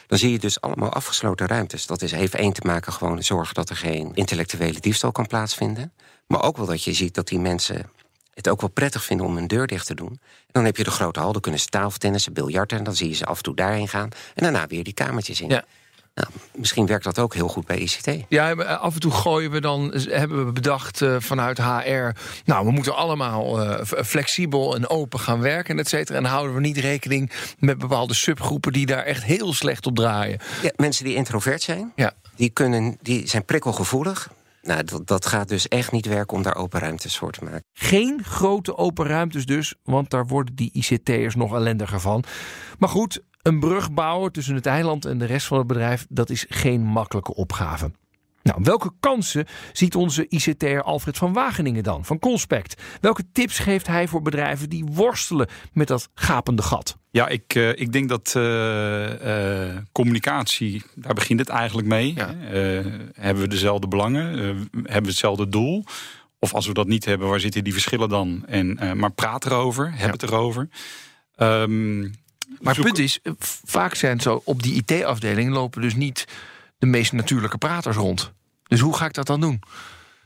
dan 0.08 0.18
zie 0.18 0.32
je 0.32 0.40
dus 0.40 0.62
allemaal 0.62 0.94
afgesloten 0.94 1.48
ruimtes. 1.48 1.86
Dat 1.86 2.02
is, 2.02 2.12
heeft 2.12 2.36
één 2.36 2.54
te 2.54 2.62
maken 2.66 2.94
gewoon 2.94 3.24
zorgen 3.24 3.54
dat 3.54 3.70
er 3.70 3.76
geen 3.76 4.12
intellectuele 4.14 4.80
diefstal 4.80 5.12
kan 5.12 5.28
plaatsvinden. 5.28 5.94
Maar 6.28 6.44
ook 6.44 6.58
wel 6.58 6.66
dat 6.66 6.84
je 6.84 6.94
ziet 6.94 7.14
dat 7.14 7.28
die 7.28 7.40
mensen 7.40 7.90
het 8.34 8.50
ook 8.50 8.62
wel 8.62 8.70
prettig 8.70 9.04
vinden 9.04 9.26
om 9.26 9.36
hun 9.36 9.48
deur 9.48 9.68
dicht 9.68 9.86
te 9.86 9.96
doen. 9.96 10.10
En 10.10 10.52
dan 10.52 10.66
heb 10.66 10.78
je 10.78 10.84
de 10.84 10.92
grote 10.92 11.20
hal, 11.20 11.32
dan 11.32 11.42
kunnen 11.42 11.60
ze 11.60 11.68
tafeltennissen, 11.68 12.34
biljarten... 12.34 12.78
en 12.78 12.84
dan 12.84 12.96
zie 12.96 13.10
je 13.10 13.16
ze 13.16 13.26
af 13.26 13.38
en 13.38 13.44
toe 13.44 13.56
daarheen 13.56 13.88
gaan. 13.88 14.10
En 14.36 14.44
daarna 14.44 14.68
weer 14.68 14.84
die 14.84 14.94
kamertjes 14.94 15.42
in. 15.42 15.50
Ja. 15.50 15.64
Nou, 16.16 16.28
misschien 16.56 16.86
werkt 16.86 17.04
dat 17.04 17.20
ook 17.20 17.34
heel 17.34 17.48
goed 17.48 17.66
bij 17.66 17.78
ICT. 17.78 18.26
Ja, 18.30 18.52
af 18.54 18.94
en 18.94 19.00
toe 19.00 19.12
gooien 19.12 19.52
we 19.52 19.62
dan, 19.62 19.94
hebben 20.10 20.46
we 20.46 20.52
bedacht 20.52 21.02
uh, 21.02 21.16
vanuit 21.20 21.58
HR... 21.58 22.10
nou, 22.46 22.66
we 22.66 22.72
moeten 22.72 22.96
allemaal 22.96 23.64
uh, 23.64 23.82
flexibel 23.84 24.76
en 24.76 24.90
open 24.90 25.20
gaan 25.20 25.40
werken, 25.40 25.80
et 25.80 25.88
cetera. 25.90 26.18
En 26.18 26.26
houden 26.26 26.56
we 26.56 26.62
niet 26.62 26.78
rekening 26.78 27.32
met 27.60 27.78
bepaalde 27.78 28.14
subgroepen... 28.14 28.74
die 28.74 28.86
daar 28.86 29.04
echt 29.04 29.24
heel 29.24 29.54
slecht 29.54 29.86
op 29.86 29.96
draaien. 29.96 30.40
Ja, 30.62 30.72
mensen 30.76 31.06
die 31.06 31.16
introvert 31.16 31.62
zijn, 31.62 31.92
ja. 31.96 32.14
die, 32.36 32.50
kunnen, 32.50 32.98
die 33.02 33.28
zijn 33.28 33.46
prikkelgevoelig... 33.46 34.30
Nou, 34.68 34.84
dat, 34.84 35.08
dat 35.08 35.26
gaat 35.26 35.48
dus 35.48 35.68
echt 35.68 35.92
niet 35.92 36.06
werken 36.06 36.38
om 36.38 36.44
daar 36.44 36.56
open 36.56 36.80
ruimtes 36.80 37.18
voor 37.18 37.32
te 37.32 37.44
maken. 37.44 37.64
Geen 37.74 38.24
grote 38.24 38.78
open 38.78 39.06
ruimtes 39.06 39.46
dus, 39.46 39.76
want 39.84 40.10
daar 40.10 40.28
worden 40.28 40.56
die 40.56 40.72
ICT'ers 40.74 41.36
nog 41.36 41.54
ellendiger 41.54 42.00
van. 42.00 42.24
Maar 42.78 42.90
goed, 42.90 43.22
een 43.42 43.60
brug 43.60 43.92
bouwen 43.92 44.32
tussen 44.32 44.56
het 44.56 44.66
eiland 44.66 45.06
en 45.06 45.18
de 45.18 45.26
rest 45.26 45.48
van 45.48 45.58
het 45.58 45.68
bedrijf, 45.68 46.06
dat 46.10 46.30
is 46.30 46.46
geen 46.50 46.82
makkelijke 46.82 47.34
opgave. 47.36 47.92
Nou, 48.44 48.60
welke 48.64 48.92
kansen 49.00 49.46
ziet 49.74 49.96
onze 49.96 50.28
ICT'er 50.30 50.84
Alfred 50.84 51.18
van 51.18 51.34
Wageningen 51.34 51.84
dan, 51.84 52.06
van 52.06 52.20
Conspect? 52.20 52.82
Welke 53.02 53.24
tips 53.32 53.60
geeft 53.60 53.88
hij 53.88 54.08
voor 54.08 54.22
bedrijven 54.22 54.70
die 54.70 54.86
worstelen 54.92 55.48
met 55.74 55.88
dat 55.88 56.10
gapende 56.14 56.62
gat? 56.62 56.98
Ja, 57.12 57.28
ik, 57.28 57.56
uh, 57.56 57.70
ik 57.70 57.92
denk 57.92 58.10
dat 58.10 58.34
uh, 58.38 59.64
uh, 59.68 59.78
communicatie, 59.92 60.84
daar 60.96 61.14
begint 61.14 61.40
het 61.40 61.50
eigenlijk 61.50 61.88
mee. 61.88 62.14
Ja. 62.16 62.36
hebben 63.14 63.44
we 63.44 63.50
dezelfde 63.50 63.88
belangen? 63.88 64.38
hebben 64.72 65.04
we 65.04 65.08
hetzelfde 65.08 65.50
doel? 65.50 65.86
Of 66.40 66.54
als 66.54 66.68
we 66.68 66.74
dat 66.74 66.88
niet 66.88 67.06
hebben, 67.06 67.28
waar 67.28 67.40
zitten 67.40 67.64
die 67.64 67.74
verschillen 67.74 68.10
dan? 68.10 68.44
En, 68.48 68.98
maar 68.98 69.12
praat 69.12 69.46
erover, 69.46 69.92
heb 69.92 70.06
ja. 70.06 70.12
het 70.12 70.24
erover. 70.24 70.70
Um, 71.38 72.14
maar 72.60 72.76
het 72.76 72.84
punt 72.84 73.00
is, 73.00 73.20
vaak 73.64 73.96
zijn 73.96 74.20
zo 74.20 74.42
op 74.46 74.64
die 74.64 74.84
IT-afdeling 74.86 75.52
lopen 75.52 75.82
dus 75.82 75.96
niet 75.96 76.26
de 76.84 76.90
meest 76.90 77.12
natuurlijke 77.12 77.58
praters 77.58 77.96
rond. 77.96 78.32
Dus 78.68 78.80
hoe 78.80 78.96
ga 78.96 79.06
ik 79.06 79.14
dat 79.14 79.28
dan 79.28 79.42
doen? 79.42 79.62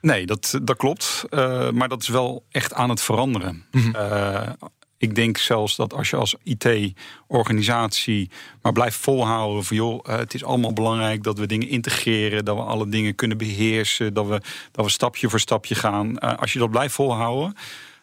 Nee, 0.01 0.25
dat, 0.25 0.59
dat 0.63 0.77
klopt. 0.77 1.23
Uh, 1.29 1.69
maar 1.69 1.89
dat 1.89 2.01
is 2.01 2.07
wel 2.07 2.45
echt 2.51 2.73
aan 2.73 2.89
het 2.89 3.01
veranderen. 3.01 3.65
Mm 3.71 3.81
-hmm. 3.81 3.95
uh, 3.95 4.49
ik 4.97 5.15
denk 5.15 5.37
zelfs 5.37 5.75
dat 5.75 5.93
als 5.93 6.09
je 6.09 6.15
als 6.15 6.35
IT-organisatie 6.43 8.29
maar 8.61 8.71
blijft 8.71 8.97
volhouden 8.97 9.63
van 9.63 9.77
joh, 9.77 10.05
uh, 10.09 10.15
het 10.15 10.33
is 10.33 10.43
allemaal 10.43 10.73
belangrijk 10.73 11.23
dat 11.23 11.39
we 11.39 11.45
dingen 11.45 11.67
integreren, 11.67 12.45
dat 12.45 12.55
we 12.55 12.61
alle 12.61 12.89
dingen 12.89 13.15
kunnen 13.15 13.37
beheersen, 13.37 14.13
dat 14.13 14.27
we, 14.27 14.41
dat 14.71 14.85
we 14.85 14.91
stapje 14.91 15.29
voor 15.29 15.39
stapje 15.39 15.75
gaan. 15.75 16.19
als 16.19 16.53
je 16.53 16.59
dat 16.59 16.71
blijft 16.71 16.93
volhouden, 16.93 17.53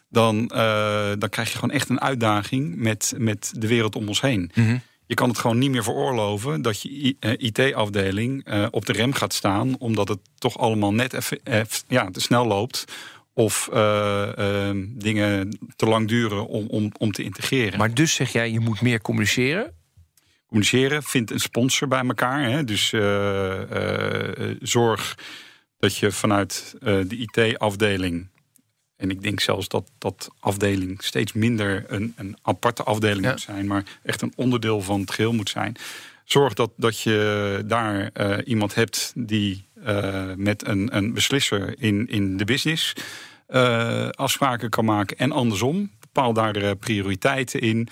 dan, 0.09 0.47
dan 1.19 1.29
krijg 1.29 1.51
je 1.51 1.57
gewoon 1.57 1.75
echt 1.75 1.89
een 1.89 2.01
uitdaging 2.01 2.75
met, 2.75 3.13
met 3.17 3.53
de 3.57 3.67
wereld 3.67 3.95
om 3.95 4.07
ons 4.07 4.21
heen. 4.21 4.51
Mm 4.53 4.65
-hmm. 4.65 4.81
Je 5.07 5.13
kan 5.13 5.29
het 5.29 5.37
gewoon 5.37 5.57
niet 5.57 5.71
meer 5.71 5.83
veroorloven 5.83 6.61
dat 6.61 6.81
je 6.81 7.15
IT-afdeling 7.37 8.47
uh, 8.47 8.67
op 8.71 8.85
de 8.85 8.93
rem 8.93 9.13
gaat 9.13 9.33
staan, 9.33 9.77
omdat 9.77 10.07
het 10.07 10.19
toch 10.37 10.57
allemaal 10.57 10.93
net 10.93 11.13
even, 11.13 11.39
ja, 11.87 12.09
te 12.11 12.19
snel 12.19 12.45
loopt. 12.45 12.85
Of 13.33 13.69
uh, 13.73 14.29
uh, 14.39 14.69
dingen 14.87 15.57
te 15.75 15.85
lang 15.85 16.07
duren 16.07 16.47
om, 16.47 16.67
om, 16.67 16.91
om 16.97 17.11
te 17.11 17.23
integreren. 17.23 17.79
Maar 17.79 17.93
dus 17.93 18.13
zeg 18.13 18.31
jij, 18.31 18.51
je 18.51 18.59
moet 18.59 18.81
meer 18.81 19.01
communiceren? 19.01 19.73
Communiceren, 20.47 21.03
vind 21.03 21.31
een 21.31 21.39
sponsor 21.39 21.87
bij 21.87 22.03
elkaar. 22.03 22.49
Hè? 22.49 22.63
Dus 22.63 22.93
zorg 24.59 25.17
dat 25.79 25.97
je 25.97 26.11
vanuit 26.11 26.75
de 26.79 27.27
IT-afdeling 27.27 28.29
en 28.97 29.09
ik 29.09 29.23
denk 29.23 29.39
zelfs 29.39 29.67
dat 29.67 29.91
dat 29.97 30.29
afdeling 30.39 31.03
steeds 31.03 31.33
minder 31.33 31.83
een, 31.87 32.13
een 32.15 32.37
aparte 32.41 32.83
afdeling 32.83 33.25
ja. 33.25 33.31
moet 33.31 33.41
zijn, 33.41 33.67
maar 33.67 33.83
echt 34.03 34.21
een 34.21 34.33
onderdeel 34.35 34.81
van 34.81 34.99
het 34.99 35.11
geheel 35.11 35.33
moet 35.33 35.49
zijn. 35.49 35.75
Zorg 36.23 36.53
dat, 36.53 36.71
dat 36.75 36.99
je 36.99 37.63
daar 37.65 38.09
uh, 38.13 38.37
iemand 38.45 38.75
hebt 38.75 39.13
die 39.15 39.65
uh, 39.87 40.23
met 40.35 40.67
een, 40.67 40.95
een 40.95 41.13
beslisser 41.13 41.75
in, 41.81 42.07
in 42.07 42.37
de 42.37 42.45
business 42.45 42.93
uh, 43.49 44.09
afspraken 44.09 44.69
kan 44.69 44.85
maken 44.85 45.17
en 45.17 45.31
andersom. 45.31 45.91
Bepaal 45.99 46.33
daar 46.33 46.75
prioriteiten 46.75 47.61
in. 47.61 47.87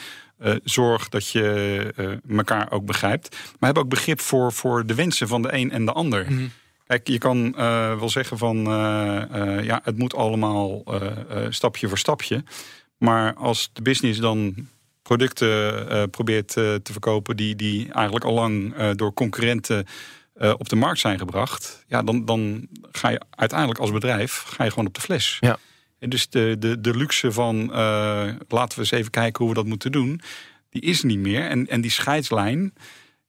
zorg 0.64 1.10
dat 1.10 1.30
je 1.30 2.20
elkaar 2.30 2.72
ook 2.72 2.86
begrijpt. 2.86 3.38
Maar 3.60 3.70
heb 3.70 3.84
ook 3.84 3.90
begrip 3.90 4.20
voor, 4.20 4.54
voor 4.54 4.86
de 4.86 4.96
wensen 4.96 5.28
van 5.28 5.42
de 5.42 5.54
een 5.54 5.72
en 5.72 5.86
de 5.86 5.92
ander. 5.92 6.26
Mm 6.30 6.38
-hmm. 6.38 6.52
Kijk, 6.86 7.08
je 7.08 7.18
kan 7.18 7.38
uh, 7.58 8.00
wel 8.00 8.10
zeggen 8.10 8.38
van 8.38 8.58
uh, 8.58 9.22
uh, 9.36 9.64
ja, 9.64 9.82
het 9.84 9.98
moet 9.98 10.16
allemaal 10.16 10.84
stapje 11.50 11.88
voor 11.88 11.98
stapje. 11.98 12.44
Maar 12.98 13.34
als 13.34 13.70
de 13.74 13.82
business 13.82 14.20
dan 14.20 14.56
producten 15.02 16.10
probeert 16.10 16.48
te 16.48 16.82
verkopen 16.84 17.38
die, 17.38 17.56
die 17.56 17.92
eigenlijk 17.92 18.26
al 18.26 18.34
lang 18.34 18.76
door 18.92 19.14
concurrenten 19.14 19.86
op 20.58 20.70
de 20.70 20.76
markt 20.76 21.00
zijn 21.00 21.20
gebracht, 21.20 21.86
ja, 21.88 22.04
dan, 22.04 22.26
dan 22.26 22.68
ga 22.92 23.10
je 23.10 23.22
uiteindelijk 23.30 23.80
als 23.80 23.92
bedrijf 23.92 24.44
ga 24.48 24.64
je 24.64 24.70
gewoon 24.70 24.88
op 24.88 24.94
de 24.94 25.02
fles. 25.02 25.38
Ja. 25.40 25.58
En 26.00 26.10
dus 26.10 26.30
de, 26.30 26.56
de, 26.60 26.82
de 26.82 26.96
luxe 26.96 27.32
van 27.32 27.72
laten 28.48 28.78
we 28.78 28.84
eens 28.84 28.92
even 28.92 29.12
kijken 29.12 29.46
hoe 29.46 29.54
we 29.54 29.60
dat 29.60 29.70
moeten 29.70 29.92
doen, 29.92 30.22
die 30.70 30.82
is 30.82 31.04
niet 31.04 31.20
meer. 31.20 31.48
En, 31.48 31.68
en 31.68 31.82
die 31.82 31.92
scheidslijn 31.92 32.74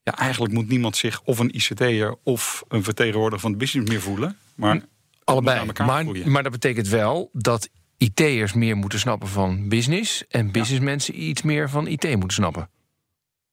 ja, 0.05 0.17
eigenlijk 0.19 0.53
moet 0.53 0.69
niemand 0.69 0.97
zich 0.97 1.23
of 1.23 1.39
een 1.39 1.55
ICT'er 1.55 2.17
of 2.23 2.65
een 2.69 2.85
vertegenwoordiger 2.85 3.41
van 3.41 3.53
de 3.53 3.59
business 3.59 3.91
meer 3.91 4.01
voelen. 4.01 4.37
Maar 4.55 4.81
allebei. 5.25 5.73
Maar, 5.85 6.05
maar 6.25 6.43
dat 6.43 6.53
betekent 6.53 6.89
wel 6.89 7.31
dat 7.33 7.69
IT'ers 7.97 8.53
meer 8.53 8.77
moeten 8.77 8.99
snappen 8.99 9.29
van 9.29 9.69
business 9.69 10.27
en 10.29 10.51
businessmensen 10.51 11.23
iets 11.23 11.43
meer 11.43 11.71
van 11.71 11.87
IT 11.87 12.05
moeten 12.05 12.33
snappen. 12.33 12.71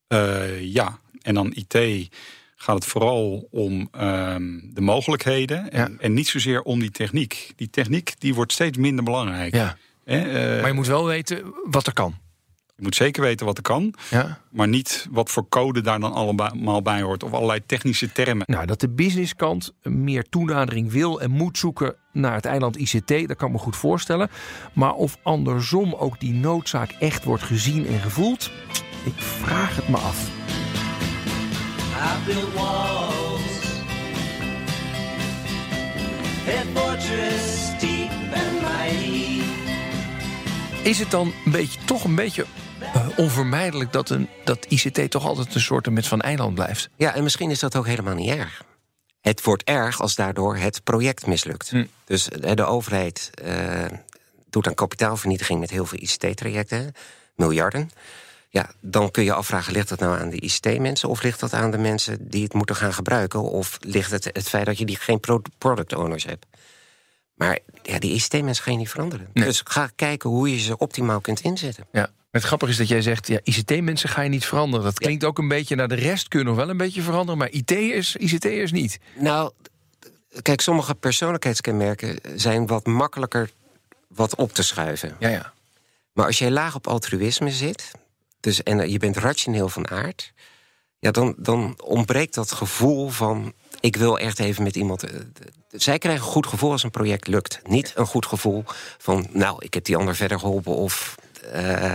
Uh, 0.07 0.61
ja, 0.61 0.99
en 1.21 1.33
dan 1.33 1.53
IT 1.55 2.09
gaat 2.55 2.75
het 2.75 2.85
vooral 2.85 3.47
om 3.51 3.89
um, 4.01 4.69
de 4.73 4.81
mogelijkheden 4.81 5.71
en, 5.71 5.91
ja. 5.91 5.99
en, 5.99 6.13
niet 6.13 6.27
zozeer 6.27 6.61
om 6.61 6.79
die 6.79 6.91
techniek. 6.91 7.53
Die 7.55 7.69
techniek 7.69 8.13
die 8.17 8.35
wordt 8.35 8.51
steeds 8.51 8.77
minder 8.77 9.03
belangrijk. 9.03 9.55
Ja. 9.55 9.77
Eh, 10.03 10.25
uh, 10.25 10.33
maar 10.33 10.67
je 10.67 10.73
moet 10.73 10.87
wel 10.87 11.05
weten 11.05 11.53
wat 11.63 11.87
er 11.87 11.93
kan. 11.93 12.15
Je 12.81 12.87
moet 12.87 12.95
zeker 12.95 13.21
weten 13.21 13.45
wat 13.45 13.57
er 13.57 13.63
kan, 13.63 13.93
ja. 14.09 14.39
maar 14.49 14.67
niet 14.67 15.07
wat 15.11 15.29
voor 15.29 15.49
code 15.49 15.81
daar 15.81 15.99
dan 15.99 16.13
allemaal 16.13 16.81
bij 16.81 17.01
hoort 17.01 17.23
of 17.23 17.33
allerlei 17.33 17.65
technische 17.65 18.11
termen. 18.11 18.45
Nou, 18.47 18.65
dat 18.65 18.79
de 18.79 18.89
businesskant 18.89 19.73
meer 19.83 20.29
toenadering 20.29 20.91
wil 20.91 21.21
en 21.21 21.31
moet 21.31 21.57
zoeken 21.57 21.95
naar 22.11 22.33
het 22.33 22.45
eiland 22.45 22.77
ICT, 22.77 23.27
dat 23.27 23.37
kan 23.37 23.47
ik 23.47 23.53
me 23.53 23.59
goed 23.59 23.75
voorstellen. 23.75 24.29
Maar 24.73 24.93
of 24.93 25.17
andersom 25.23 25.93
ook 25.93 26.19
die 26.19 26.33
noodzaak 26.33 26.91
echt 26.99 27.23
wordt 27.23 27.43
gezien 27.43 27.87
en 27.87 27.99
gevoeld, 27.99 28.51
ik 29.03 29.21
vraag 29.21 29.75
het 29.75 29.87
me 29.87 29.97
af. 29.97 30.29
I 31.95 32.25
built 32.25 32.53
walls, 32.53 33.63
a 36.47 36.79
fortress 36.79 37.79
deep 37.79 38.11
and 38.33 38.61
mighty. 38.61 39.41
Is 40.83 40.99
het 40.99 41.11
dan 41.11 41.33
een 41.45 41.51
beetje, 41.51 41.79
toch 41.85 42.03
een 42.03 42.15
beetje 42.15 42.45
uh, 42.81 43.07
onvermijdelijk 43.15 43.91
dat, 43.91 44.09
een, 44.09 44.29
dat 44.43 44.65
ICT 44.69 45.11
toch 45.11 45.25
altijd 45.25 45.55
een 45.55 45.61
soort 45.61 45.89
met 45.89 46.07
van 46.07 46.21
eiland 46.21 46.55
blijft. 46.55 46.89
Ja, 46.95 47.15
en 47.15 47.23
misschien 47.23 47.51
is 47.51 47.59
dat 47.59 47.75
ook 47.75 47.87
helemaal 47.87 48.15
niet 48.15 48.29
erg. 48.29 48.63
Het 49.21 49.43
wordt 49.43 49.63
erg 49.63 50.01
als 50.01 50.15
daardoor 50.15 50.55
het 50.57 50.83
project 50.83 51.25
mislukt. 51.25 51.69
Hm. 51.69 51.85
Dus 52.05 52.27
de 52.55 52.65
overheid 52.65 53.29
uh, 53.45 53.85
doet 54.49 54.67
aan 54.67 54.73
kapitaalvernietiging 54.73 55.59
met 55.59 55.69
heel 55.69 55.85
veel 55.85 55.99
ICT-trajecten, 55.99 56.93
miljarden. 57.35 57.91
Ja, 58.49 58.71
dan 58.79 59.11
kun 59.11 59.23
je 59.23 59.33
afvragen, 59.33 59.73
ligt 59.73 59.89
dat 59.89 59.99
nou 59.99 60.19
aan 60.19 60.29
de 60.29 60.39
ICT-mensen... 60.39 61.09
of 61.09 61.23
ligt 61.23 61.39
dat 61.39 61.53
aan 61.53 61.71
de 61.71 61.77
mensen 61.77 62.29
die 62.29 62.43
het 62.43 62.53
moeten 62.53 62.75
gaan 62.75 62.93
gebruiken... 62.93 63.41
of 63.41 63.77
ligt 63.79 64.11
het 64.11 64.23
het 64.23 64.49
feit 64.49 64.65
dat 64.65 64.77
je 64.77 64.85
die 64.85 64.97
geen 64.97 65.19
product 65.57 65.95
owners 65.95 66.25
hebt? 66.25 66.45
Maar 67.33 67.59
ja, 67.83 67.99
die 67.99 68.13
ICT-mensen 68.13 68.63
ga 68.63 68.71
je 68.71 68.77
niet 68.77 68.89
veranderen. 68.89 69.27
Nee. 69.33 69.45
Dus 69.45 69.61
ga 69.63 69.89
kijken 69.95 70.29
hoe 70.29 70.51
je 70.51 70.59
ze 70.59 70.77
optimaal 70.77 71.21
kunt 71.21 71.39
inzetten. 71.39 71.85
Ja. 71.91 72.09
Het 72.31 72.43
grappige 72.43 72.71
is 72.71 72.77
dat 72.77 72.87
jij 72.87 73.01
zegt, 73.01 73.27
ja, 73.27 73.39
ICT-mensen 73.43 74.09
ga 74.09 74.21
je 74.21 74.29
niet 74.29 74.45
veranderen. 74.45 74.85
Dat 74.85 74.99
klinkt 74.99 75.21
ja. 75.21 75.27
ook 75.27 75.37
een 75.37 75.47
beetje 75.47 75.75
naar 75.75 75.87
de 75.87 75.95
rest 75.95 76.27
kunnen 76.27 76.47
nog 76.47 76.57
wel 76.57 76.69
een 76.69 76.77
beetje 76.77 77.01
veranderen, 77.01 77.37
maar 77.37 77.49
IT'ers, 77.49 78.15
ICT'ers 78.15 78.71
niet. 78.71 78.99
Nou, 79.15 79.51
kijk, 80.41 80.61
sommige 80.61 80.95
persoonlijkheidskenmerken 80.95 82.19
zijn 82.35 82.67
wat 82.67 82.85
makkelijker 82.85 83.51
wat 84.07 84.35
op 84.35 84.53
te 84.53 84.63
schuiven. 84.63 85.15
Ja, 85.19 85.29
ja. 85.29 85.53
Maar 86.13 86.25
als 86.25 86.37
jij 86.37 86.51
laag 86.51 86.75
op 86.75 86.87
altruïsme 86.87 87.51
zit, 87.51 87.91
dus, 88.39 88.63
en 88.63 88.89
je 88.89 88.99
bent 88.99 89.17
rationeel 89.17 89.69
van 89.69 89.89
aard, 89.89 90.33
ja, 90.99 91.11
dan, 91.11 91.35
dan 91.37 91.79
ontbreekt 91.83 92.33
dat 92.33 92.51
gevoel 92.51 93.09
van 93.09 93.53
ik 93.79 93.95
wil 93.95 94.19
echt 94.19 94.39
even 94.39 94.63
met 94.63 94.75
iemand. 94.75 95.03
Zij 95.71 95.97
krijgen 95.97 96.23
een 96.23 96.31
goed 96.31 96.47
gevoel 96.47 96.71
als 96.71 96.83
een 96.83 96.91
project 96.91 97.27
lukt. 97.27 97.59
Niet 97.63 97.93
een 97.95 98.05
goed 98.05 98.25
gevoel 98.25 98.63
van, 98.97 99.27
nou, 99.31 99.65
ik 99.65 99.73
heb 99.73 99.83
die 99.83 99.97
ander 99.97 100.15
verder 100.15 100.39
geholpen 100.39 100.75
of 100.75 101.15
uh, 101.55 101.93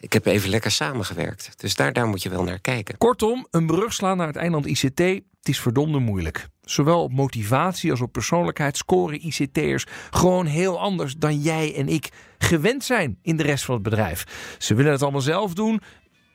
ik 0.00 0.12
heb 0.12 0.26
even 0.26 0.50
lekker 0.50 0.70
samengewerkt. 0.70 1.50
Dus 1.56 1.74
daar, 1.74 1.92
daar 1.92 2.06
moet 2.06 2.22
je 2.22 2.28
wel 2.28 2.42
naar 2.42 2.60
kijken. 2.60 2.98
Kortom, 2.98 3.46
een 3.50 3.66
brug 3.66 3.92
slaan 3.92 4.16
naar 4.16 4.26
het 4.26 4.36
eiland 4.36 4.66
ICT, 4.66 4.98
het 4.98 5.48
is 5.48 5.60
verdomde 5.60 5.98
moeilijk. 5.98 6.48
Zowel 6.62 7.02
op 7.02 7.12
motivatie 7.12 7.90
als 7.90 8.00
op 8.00 8.12
persoonlijkheid 8.12 8.76
scoren 8.76 9.26
ICT'ers 9.26 9.86
gewoon 10.10 10.46
heel 10.46 10.80
anders 10.80 11.16
dan 11.16 11.40
jij 11.40 11.74
en 11.76 11.88
ik 11.88 12.08
gewend 12.38 12.84
zijn 12.84 13.18
in 13.22 13.36
de 13.36 13.42
rest 13.42 13.64
van 13.64 13.74
het 13.74 13.82
bedrijf. 13.82 14.24
Ze 14.58 14.74
willen 14.74 14.92
het 14.92 15.02
allemaal 15.02 15.20
zelf 15.20 15.54
doen, 15.54 15.80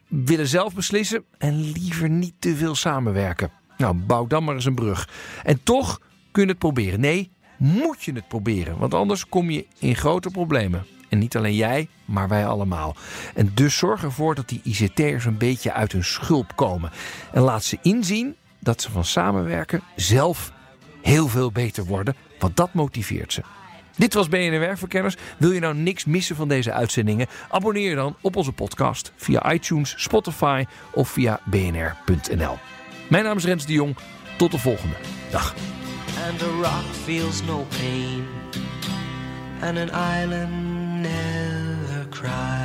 willen 0.08 0.48
zelf 0.48 0.74
beslissen 0.74 1.24
en 1.38 1.72
liever 1.72 2.10
niet 2.10 2.34
te 2.40 2.56
veel 2.56 2.76
samenwerken. 2.76 3.52
Nou, 3.78 3.96
bouw 3.96 4.28
dan 4.28 4.44
maar 4.44 4.56
eens 4.56 4.66
een 4.66 4.76
brug. 4.76 5.10
En 5.44 5.64
toch 5.64 6.00
kun 6.32 6.44
je 6.44 6.50
het 6.50 6.60
proberen. 6.60 7.00
Nee, 7.00 7.32
moet 7.58 8.04
je 8.04 8.12
het 8.14 8.28
proberen, 8.28 8.78
want 8.78 8.94
anders 8.94 9.28
kom 9.28 9.50
je 9.50 9.68
in 9.80 9.96
grote 9.96 10.30
problemen. 10.30 10.86
En 11.16 11.22
niet 11.22 11.36
alleen 11.36 11.56
jij, 11.56 11.88
maar 12.06 12.28
wij 12.28 12.46
allemaal. 12.46 12.96
En 13.36 13.52
dus 13.54 13.78
zorg 13.78 14.04
ervoor 14.04 14.36
dat 14.36 14.50
die 14.50 14.62
ICT'ers 14.64 15.26
een 15.26 15.38
beetje 15.38 15.74
uit 15.74 15.92
hun 15.92 16.04
schulp 16.04 16.56
komen. 16.56 16.92
En 17.32 17.42
laat 17.42 17.64
ze 17.64 17.78
inzien 17.82 18.36
dat 18.60 18.82
ze 18.82 18.92
van 18.92 19.06
samenwerken 19.06 19.82
zelf 19.96 20.52
heel 21.02 21.28
veel 21.28 21.52
beter 21.52 21.86
worden, 21.86 22.16
want 22.40 22.56
dat 22.58 22.74
motiveert 22.74 23.34
ze. 23.34 23.42
Dit 23.98 24.14
was 24.14 24.30
BNR 24.30 24.60
Werkverkenners. 24.60 25.16
Wil 25.38 25.52
je 25.52 25.60
nou 25.60 25.76
niks 25.76 26.06
missen 26.06 26.36
van 26.36 26.48
deze 26.48 26.72
uitzendingen? 26.72 27.28
Abonneer 27.50 27.90
je 27.90 27.96
dan 27.96 28.16
op 28.22 28.36
onze 28.36 28.52
podcast 28.52 29.12
via 29.16 29.54
iTunes, 29.54 29.94
Spotify 29.98 30.66
of 30.94 31.10
via 31.10 31.40
bnr.nl. 31.46 32.58
Mijn 33.10 33.24
naam 33.24 33.38
is 33.38 33.46
Rens 33.46 33.66
de 33.66 33.74
Jong. 33.74 33.96
Tot 34.38 34.52
de 34.52 34.60
volgende. 34.60 34.96
Dag. 35.32 35.56
island 39.92 40.75
try. 42.26 42.65